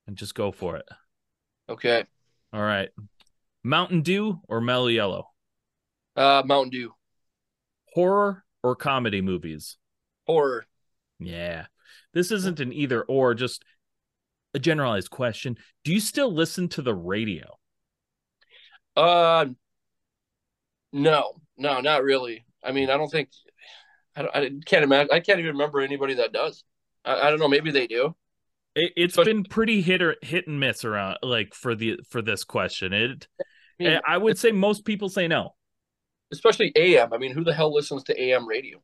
[0.07, 0.89] and just go for it.
[1.69, 2.03] Okay.
[2.51, 2.89] All right.
[3.63, 5.27] Mountain Dew or Mellow Yellow?
[6.15, 6.95] Uh, Mountain Dew
[7.93, 9.77] Horror or comedy movies?
[10.25, 10.65] horror.
[11.19, 11.67] Yeah.
[12.15, 13.63] This isn't an either or, just
[14.55, 15.57] a generalized question.
[15.83, 17.59] Do you still listen to the radio?
[18.95, 19.45] Uh,
[20.93, 22.45] no, no, not really.
[22.63, 23.29] I mean, I don't think.
[24.15, 25.09] I, don't, I can't imagine.
[25.11, 26.63] I can't even remember anybody that does.
[27.03, 27.47] I, I don't know.
[27.49, 28.15] Maybe they do.
[28.75, 32.21] It, it's Especially- been pretty hit or hit and miss around like for the for
[32.21, 32.93] this question.
[32.93, 33.27] It
[33.79, 35.55] I mean, I would say most people say no.
[36.31, 37.11] especially AM.
[37.13, 38.81] I mean, who the hell listens to AM radio?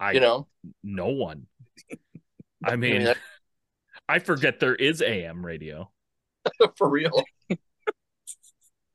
[0.00, 0.48] I You know,
[0.82, 1.46] no one.
[2.64, 3.14] I I mean, mean,
[4.08, 5.90] I forget there is AM radio.
[6.76, 7.22] for real.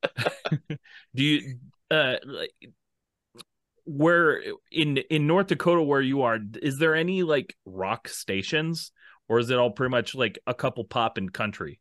[1.14, 1.58] Do you
[1.90, 2.52] uh like
[3.86, 8.92] where in in North Dakota where you are is there any like rock stations
[9.28, 11.80] or is it all pretty much like a couple pop and country?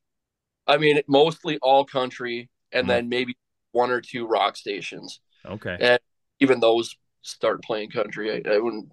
[0.68, 2.90] I mean, mostly all country, and Mhm.
[2.90, 3.38] then maybe
[3.72, 5.20] one or two rock stations.
[5.46, 5.78] Okay.
[5.80, 6.00] And
[6.40, 8.32] even those start playing country.
[8.32, 8.90] I, I wouldn't.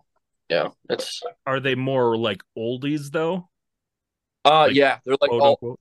[0.49, 1.23] Yeah, it's.
[1.47, 3.49] Are they more like oldies though?
[4.45, 5.79] Uh, Like, yeah, they're like all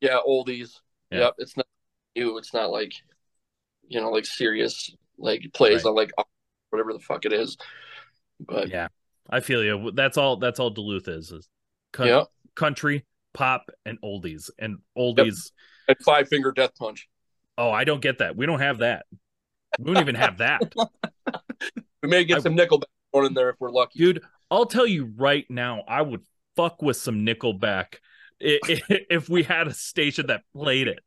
[0.00, 0.80] yeah oldies.
[1.10, 1.20] Yeah.
[1.20, 1.66] Yep, it's not
[2.16, 2.38] new.
[2.38, 2.92] It's not like,
[3.88, 5.90] you know, like serious like plays Right.
[5.90, 6.12] on like
[6.70, 7.56] whatever the fuck it is.
[8.38, 8.88] But Yeah.
[9.28, 9.92] I feel you.
[9.92, 11.48] That's all that's all Duluth is is
[11.98, 12.24] yeah,
[12.56, 14.50] country, pop and oldies.
[14.58, 15.52] And oldies
[15.86, 17.08] and five finger death punch.
[17.58, 18.36] Oh, I don't get that.
[18.36, 19.06] We don't have that.
[19.78, 20.72] We don't even have that.
[22.02, 23.98] We may get I- some Nickelback thrown in there if we're lucky.
[23.98, 26.22] Dude, I'll tell you right now, I would
[26.56, 27.96] fuck with some Nickelback
[28.40, 31.00] if we had a station that played it.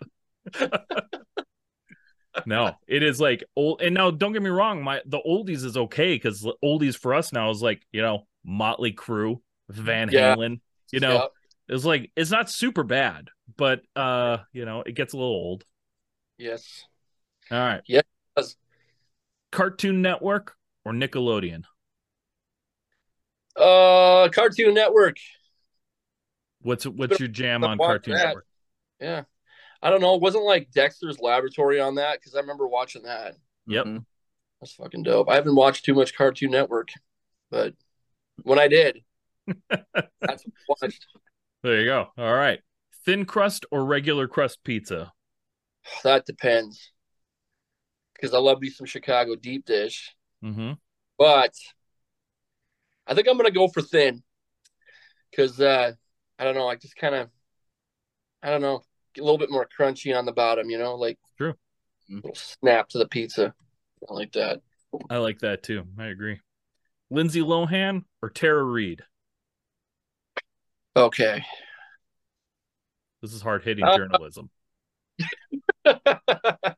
[2.45, 3.81] No, it is like old.
[3.81, 7.31] And now, don't get me wrong, my the oldies is okay because oldies for us
[7.31, 10.35] now is like you know Motley Crue, Van Yeah.
[10.35, 10.59] Halen.
[10.91, 11.75] You know, Yeah.
[11.75, 15.63] it's like it's not super bad, but uh, you know, it gets a little old.
[16.37, 16.83] Yes.
[17.51, 17.81] All right.
[17.87, 18.01] Yeah.
[19.51, 21.63] Cartoon Network or Nickelodeon?
[23.55, 25.17] Uh, Cartoon Network.
[26.61, 28.25] What's what's your jam on Cartoon that.
[28.25, 28.45] Network?
[28.99, 29.23] Yeah.
[29.83, 30.15] I don't know.
[30.15, 33.35] It wasn't like Dexter's Laboratory on that because I remember watching that.
[33.67, 33.85] Yep.
[33.85, 34.05] Mhm.
[34.61, 35.29] That's fucking dope.
[35.29, 36.89] I haven't watched too much Cartoon Network,
[37.51, 37.73] but
[38.43, 39.03] when I did,
[39.69, 39.83] that's
[40.21, 41.05] what I watched.
[41.63, 42.07] There you go.
[42.17, 42.61] All right.
[43.05, 45.11] Thin crust or regular crust pizza?
[46.05, 46.91] That depends.
[48.13, 50.73] Because I love me some Chicago deep dish, Mm-hmm.
[51.17, 51.53] but
[53.05, 54.23] I think I'm gonna go for thin.
[55.29, 55.91] Because uh,
[56.39, 56.69] I don't know.
[56.69, 57.29] I just kind of,
[58.41, 58.85] I don't know, get
[59.17, 60.69] a little bit more crunchy on the bottom.
[60.69, 61.53] You know, like True.
[62.09, 63.53] little snap to the pizza.
[64.09, 64.61] I like that.
[65.09, 65.83] I like that too.
[65.97, 66.39] I agree.
[67.09, 69.01] Lindsay Lohan or Tara Reid?
[70.95, 71.43] Okay.
[73.21, 74.49] This is hard hitting Uh, journalism.
[75.85, 76.75] to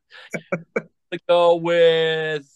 [1.27, 2.47] go with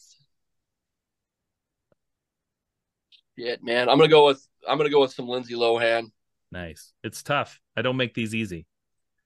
[3.38, 3.90] Shit, man.
[3.90, 6.12] I'm gonna go with I'm gonna go with some Lindsay Lohan.
[6.52, 6.94] Nice.
[7.04, 7.60] It's tough.
[7.78, 8.66] I don't make these easy.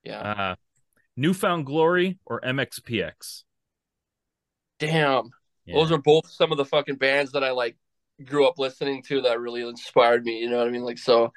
[0.04, 0.20] Yeah.
[0.20, 0.56] Uh
[1.16, 3.44] New Found Glory or MXPX?
[4.80, 5.30] Damn.
[5.66, 5.76] Yeah.
[5.76, 7.78] Those are both some of the fucking bands that I like
[8.26, 10.40] grew up listening to that really inspired me.
[10.40, 10.84] You know what I mean?
[10.84, 11.32] Like so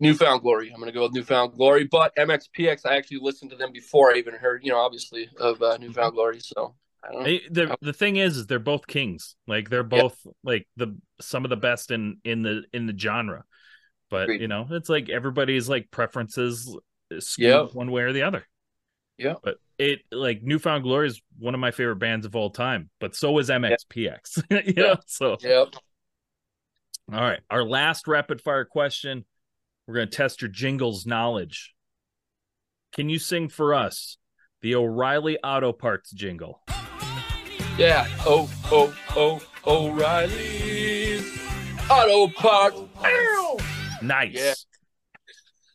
[0.00, 0.70] New Found Glory.
[0.72, 4.12] I'm gonna go with New Found Glory, but MXPX I actually listened to them before
[4.12, 6.40] I even heard, you know, obviously of uh, New Found Glory.
[6.40, 9.36] So I don't the the thing is, is they're both kings.
[9.46, 13.44] Like they're both like the some of the best in in the in the genre.
[14.10, 14.42] But Agreed.
[14.42, 16.76] you know, it's like everybody's like preferences
[17.18, 17.74] skew Yep.
[17.74, 18.46] one way or the other.
[19.18, 19.34] Yeah.
[19.42, 22.90] But it like New Found Glory is one of my favorite bands of all time.
[23.00, 24.42] But so is MXPX.
[24.66, 25.74] you know, so Yep.
[27.12, 27.40] all right.
[27.50, 29.24] Our last rapid fire question.
[29.86, 31.74] We're gonna test your jingles knowledge.
[32.94, 34.16] Can you sing for us
[34.62, 36.62] the O'Reilly Auto Parts jingle?
[37.76, 38.06] Yeah.
[38.20, 41.38] Oh, oh, oh, O'Reilly's
[41.90, 42.78] Auto Parts.
[44.02, 44.32] Nice.
[44.34, 44.54] Yeah.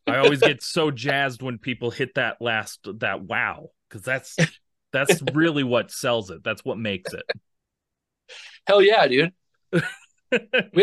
[0.10, 4.36] I always get so jazzed when people hit that last that wow because that's
[4.91, 6.43] that's really what sells it.
[6.43, 7.24] That's what makes it.
[8.67, 9.34] Hell yeah, dude.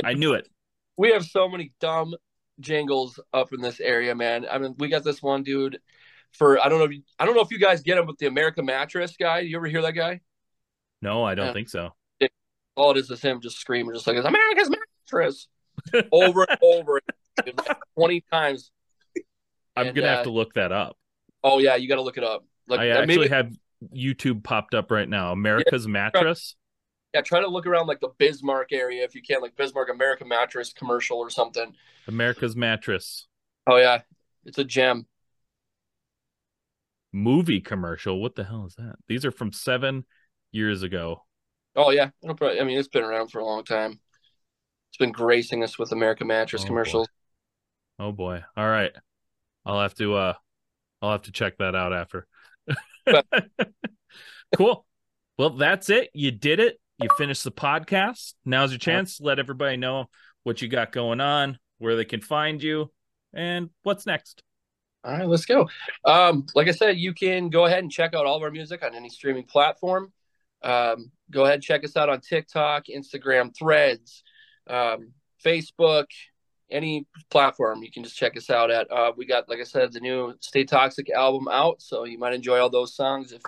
[0.05, 0.49] I knew it.
[0.97, 2.15] We have so many dumb
[2.61, 4.47] jingles up in this area, man.
[4.51, 5.79] I mean, we got this one dude
[6.33, 8.19] for I don't know if you, I don't know if you guys get him with
[8.19, 9.41] the America mattress guy.
[9.41, 10.21] You ever hear that guy?
[11.03, 11.53] No, I don't Yeah.
[11.53, 11.95] think so.
[12.77, 15.49] All it is is him just screaming, just like it's America's mattress
[16.13, 17.01] over and over,
[17.47, 18.71] like twenty times.
[19.77, 20.97] I'm And, gonna uh, have to look that up.
[21.43, 22.45] Oh yeah, you got to look it up.
[22.69, 23.53] Like I uh, actually maybe have
[23.95, 25.33] YouTube popped up right now.
[25.33, 26.57] America's mattress.
[27.15, 30.25] yeah, try to look around like the Bismarck area if you can, like Bismarck America
[30.25, 31.75] mattress commercial or something.
[32.09, 33.29] America's mattress
[33.67, 34.03] Oh yeah,
[34.45, 35.07] it's a gem.
[37.13, 38.21] movie commercial.
[38.21, 38.97] What the hell is that?
[39.09, 40.05] These are from seven
[40.53, 41.23] years ago.
[41.77, 44.01] Oh yeah, It'll probably, I mean it's been around for a long time.
[44.91, 47.09] It's been gracing us with America mattress Oh, commercials.
[47.99, 48.45] Oh boy.
[48.57, 48.93] All right.
[49.67, 50.35] I'll have to uh
[51.03, 52.27] I'll have to check that out after.
[54.57, 54.87] cool.
[55.39, 56.11] Well, that's it.
[56.15, 56.81] You did it.
[56.99, 58.33] You finished the podcast.
[58.47, 59.21] Now's your chance.
[59.21, 60.07] Let everybody know
[60.45, 62.91] what you got going on, where they can find you,
[63.35, 64.43] And what's next?
[65.05, 65.69] All right, let's go.
[66.05, 68.83] Um, like I said, you can go ahead and check out all of our music
[68.83, 70.13] on any streaming platform.
[70.63, 74.25] Um, go ahead and check us out on TikTok, Instagram, Threads,
[74.69, 75.13] um,
[75.45, 76.07] Facebook,
[76.71, 77.83] any platform.
[77.83, 78.91] You can just check us out at.
[78.91, 82.35] Uh, we got, like I said, the new Stay Toxic album out, so you might
[82.35, 83.43] enjoy all those songs if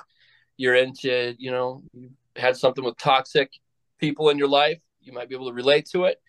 [0.56, 3.52] you're into, you know, you had something with toxic
[3.98, 4.78] people in your life.
[5.00, 6.20] You might be able to relate to it.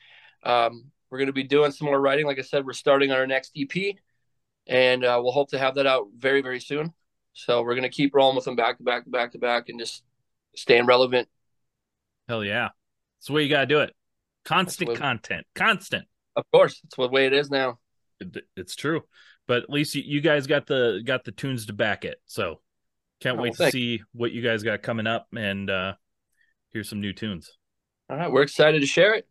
[0.44, 2.26] Um, we're going to be doing some more writing.
[2.26, 3.96] Like I said, we're starting on our next EP,
[4.68, 6.94] and uh, we'll hope to have that out very, very soon.
[7.34, 9.70] So we're going to keep rolling with them back to back to back to back
[9.70, 10.04] and just
[10.56, 11.28] staying relevant.
[12.28, 12.70] Hell yeah.
[13.18, 13.96] That's the way you got to do it.
[14.46, 15.46] Constant content.
[15.56, 16.06] Constant.
[16.40, 17.80] Of course, it's the way it is now.
[18.20, 19.04] It- It's true.
[19.48, 22.22] But at least you, you guys got the got the tunes to back it.
[22.26, 22.62] So
[23.20, 25.94] can't Oh, wait to see what you guys got coming up and uh
[26.72, 27.52] here's some new tunes.
[28.10, 29.28] All right, we're excited to share it.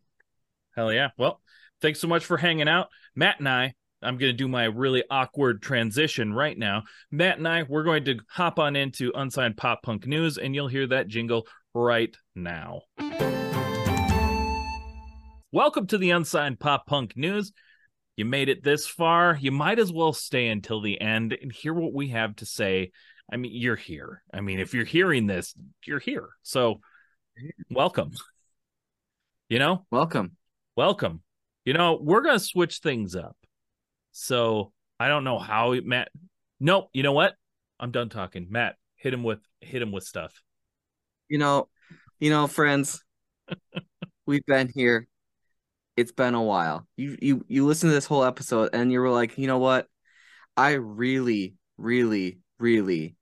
[0.75, 1.09] Hell yeah.
[1.17, 1.41] Well,
[1.81, 2.89] thanks so much for hanging out.
[3.15, 6.83] Matt and I, I'm going to do my really awkward transition right now.
[7.11, 10.67] Matt and I, we're going to hop on into Unsigned Pop Punk News, and you'll
[10.69, 12.81] hear that jingle right now.
[15.51, 17.51] Welcome to the Unsigned Pop Punk News.
[18.15, 19.35] You made it this far.
[19.39, 22.91] You might as well stay until the end and hear what we have to say.
[23.31, 24.21] I mean, you're here.
[24.33, 26.29] I mean, if you're hearing this, you're here.
[26.43, 26.81] So,
[27.69, 28.11] welcome.
[29.47, 30.35] You know, Welcome.
[30.75, 31.23] welcome.
[31.65, 33.35] You know, we're gonna switch things up.
[34.11, 36.09] So I don't know how Matt.
[36.59, 37.33] No, You know what?
[37.79, 38.47] I'm done talking.
[38.51, 40.39] Matt, hit him with hit him with stuff.
[41.27, 41.69] You know,
[42.19, 43.03] you know, friends,
[44.27, 45.07] we've been here.
[45.99, 46.87] It's been a while.
[46.95, 49.85] You you you listen to this whole episode and you were like, you know what?
[50.55, 53.17] I really, really, really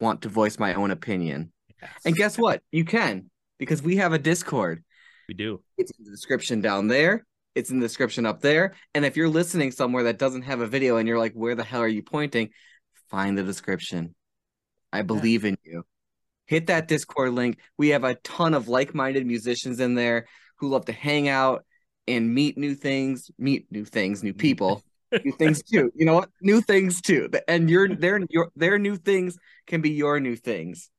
[0.00, 1.52] want to voice my own opinion.
[2.04, 2.62] And guess what?
[2.72, 4.82] You can because we have a Discord.
[5.28, 5.62] We do.
[5.78, 7.24] It's in the description down there.
[7.54, 8.74] It's in the description up there.
[8.92, 11.62] And if you're listening somewhere that doesn't have a video and you're like, where the
[11.62, 12.50] hell are you pointing?
[13.08, 14.16] Find the description.
[14.92, 15.84] I believe in you.
[16.46, 17.60] Hit that Discord link.
[17.78, 21.64] We have a ton of like minded musicians in there who love to hang out
[22.08, 24.82] and meet new things, meet new things, new people,
[25.24, 25.90] new things too.
[25.94, 26.30] You know what?
[26.40, 27.28] New things too.
[27.48, 30.90] And your their your their new things can be your new things,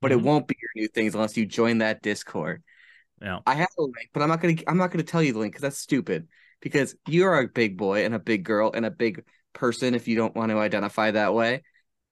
[0.00, 0.14] but Mhm.
[0.14, 2.62] it won't be your new things unless you join that Discord.
[3.20, 3.40] Yeah.
[3.46, 5.52] I have a link, but I'm not gonna I'm not gonna tell you the link
[5.52, 6.28] because that's stupid.
[6.60, 10.16] Because you're a big boy and a big girl and a big person if you
[10.16, 11.62] don't want to identify that way.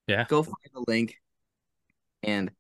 [0.06, 0.24] Yeah.
[0.28, 1.16] Go find the link
[2.22, 2.50] and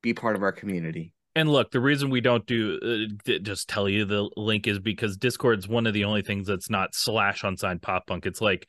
[0.00, 1.12] be part of our community.
[1.36, 5.16] And look, the reason we don't do uh, just tell you the link is because
[5.16, 8.24] Discord's one of the only things that's not slash unsigned pop punk.
[8.24, 8.68] It's like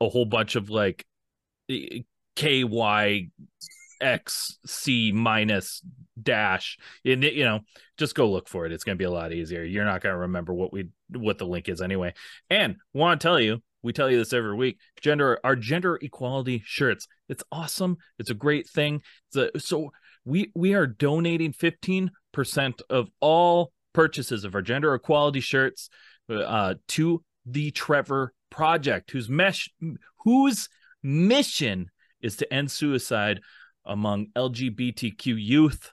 [0.00, 1.04] a whole bunch of like
[1.68, 3.28] K Y
[4.00, 5.82] X C minus
[6.20, 6.78] dash.
[7.04, 7.60] And you know,
[7.98, 8.72] just go look for it.
[8.72, 9.62] It's gonna be a lot easier.
[9.62, 12.14] You're not gonna remember what we what the link is anyway.
[12.48, 14.78] And want to tell you, we tell you this every week.
[15.00, 17.06] Gender our gender equality shirts.
[17.28, 17.98] It's awesome.
[18.18, 19.02] It's a great thing.
[19.28, 19.92] It's a, so
[20.26, 22.10] we we are donating 15%
[22.90, 25.88] of all purchases of our gender equality shirts
[26.28, 29.70] uh, to the Trevor Project, whose mesh
[30.24, 30.68] whose
[31.02, 33.40] mission is to end suicide
[33.84, 35.92] among LGBTQ youth.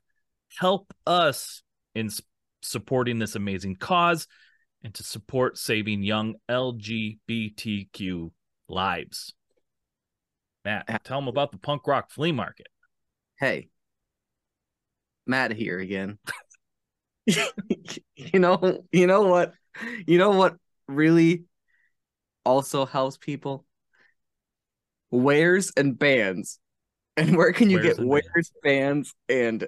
[0.58, 1.64] Help us
[1.96, 2.10] in
[2.62, 4.28] supporting this amazing cause
[4.84, 8.32] and to support saving young LGBTQ
[8.68, 9.34] lives.
[10.66, 12.68] Matt, tell them about the punk rock flea market.
[13.40, 13.70] Hey,
[15.26, 16.18] Matt here again.
[17.26, 19.54] you know, you know what?
[20.06, 20.56] You know what
[20.88, 21.46] really
[22.46, 23.66] also helps people?
[25.12, 26.60] Wares and bands.
[27.16, 29.68] And where can you Wares get and wares, bands, and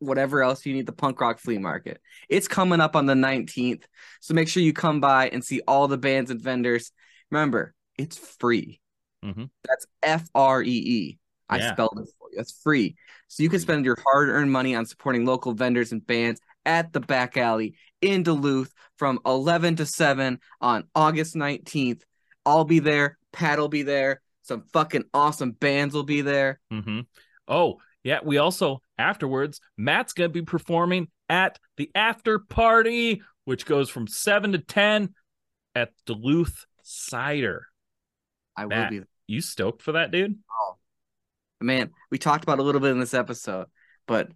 [0.00, 2.00] whatever else you need the punk rock flea market?
[2.28, 3.86] It's coming up on the 19th.
[4.20, 6.90] So make sure you come by and see all the bands and vendors.
[7.30, 8.80] Remember, it's free.
[9.24, 9.50] Mhm.
[9.64, 11.18] That's F R E E.
[11.48, 11.72] I Yeah.
[11.72, 12.19] spelled it for you.
[12.36, 12.96] That's free.
[13.28, 16.92] So you can spend your hard earned money on supporting local vendors and bands at
[16.92, 22.02] the back alley in Duluth from 11 to 7 on August 19th.
[22.44, 23.18] I'll be there.
[23.32, 24.20] Pat will be there.
[24.42, 26.60] Some fucking awesome bands will be there.
[26.72, 27.00] Mm-hmm.
[27.46, 28.18] Oh, yeah.
[28.22, 34.06] We also, afterwards, Matt's going to be performing at the after party, which goes from
[34.06, 35.14] 7 to 10
[35.74, 37.66] at Duluth Cider.
[38.56, 40.38] I will be You stoked for that, dude?
[41.60, 43.66] Man, we talked about a little bit in this episode,
[44.06, 44.28] but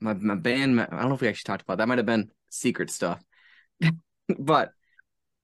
[0.00, 1.88] my my band, I don't know if we actually talked about that.
[1.88, 3.22] Might have been secret stuff,
[4.38, 4.72] but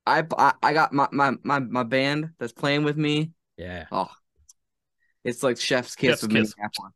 [0.06, 3.30] I, I I got my my my my band that's playing with me.
[3.56, 3.86] Yeah.
[3.92, 4.10] Oh,
[5.24, 6.54] it's like Chef's Kiss Chef's with kiss.
[6.56, 6.94] Minneapolis.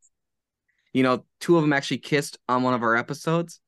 [0.92, 3.60] You know, two of them actually kissed on one of our episodes,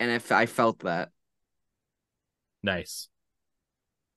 [0.00, 1.10] and if I felt that,
[2.66, 3.08] Nice.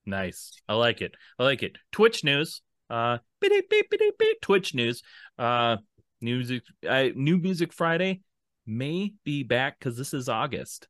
[0.08, 0.60] Nice.
[0.68, 1.14] I like it.
[1.38, 1.78] I like it.
[1.92, 2.64] Twitch news.
[2.90, 5.02] Uh, beep, beep, beep, beep, Twitch news.
[5.38, 5.78] Uh,
[6.22, 6.64] music.
[6.88, 8.22] Uh, New Music Friday
[8.66, 10.88] may be back because this is August.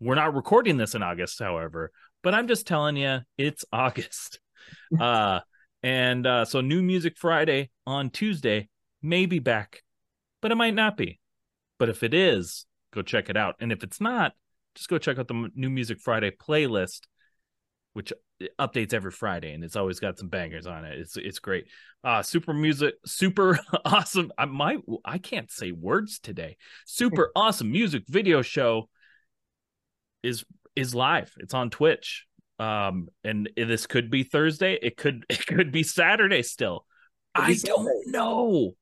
[0.00, 1.90] We're not recording this in August, however,
[2.22, 4.40] but I'm just telling you, it's August.
[4.98, 5.40] uh,
[5.82, 8.68] and uh, so New Music Friday on Tuesday
[9.02, 9.82] may be back,
[10.40, 11.20] but it might not be.
[11.78, 13.56] But if it is, go check it out.
[13.60, 14.32] And if it's not,
[14.74, 17.02] just go check out the New Music Friday playlist,
[17.92, 18.12] which
[18.58, 20.98] updates every Friday, and it's always got some bangers on it.
[20.98, 21.66] It's it's great.
[22.02, 24.32] Uh super music, super awesome.
[24.36, 26.56] I might I can't say words today.
[26.86, 28.88] Super awesome music video show
[30.22, 30.44] is
[30.76, 31.32] is live.
[31.38, 32.26] It's on Twitch.
[32.58, 34.78] Um, and this could be Thursday.
[34.80, 36.86] It could it could be Saturday still.
[37.34, 38.72] I don't know.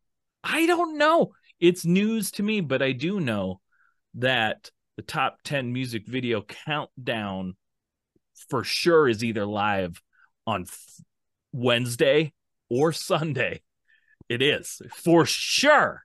[0.44, 1.32] I don't know.
[1.60, 3.60] It's news to me, but I do know
[4.14, 7.56] that the top 10 music video countdown
[8.48, 10.00] for sure is either live
[10.46, 10.66] on
[11.52, 12.32] Wednesday
[12.68, 13.62] or Sunday.
[14.28, 16.04] It is for sure.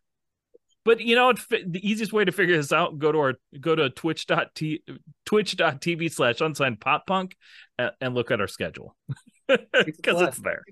[0.83, 3.89] But you know, the easiest way to figure this out, go to our go to
[3.89, 4.83] twitch.t
[5.25, 7.35] twitch.tv slash unsigned pop punk
[7.77, 8.95] and, and look at our schedule.
[9.47, 10.63] Because it's there.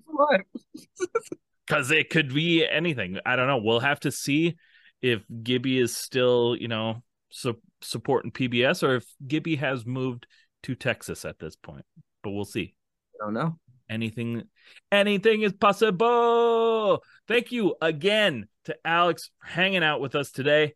[1.67, 3.19] Because it could be anything.
[3.25, 3.57] I don't know.
[3.57, 4.55] We'll have to see
[5.01, 10.27] if Gibby is still, you know, su- supporting PBS or if Gibby has moved
[10.65, 11.85] to Texas at this point.
[12.23, 12.73] But we'll see.
[13.21, 13.59] I don't know.
[13.87, 14.43] Anything
[14.91, 17.03] anything is possible.
[17.27, 20.73] Thank you again to Alex for hanging out with us today.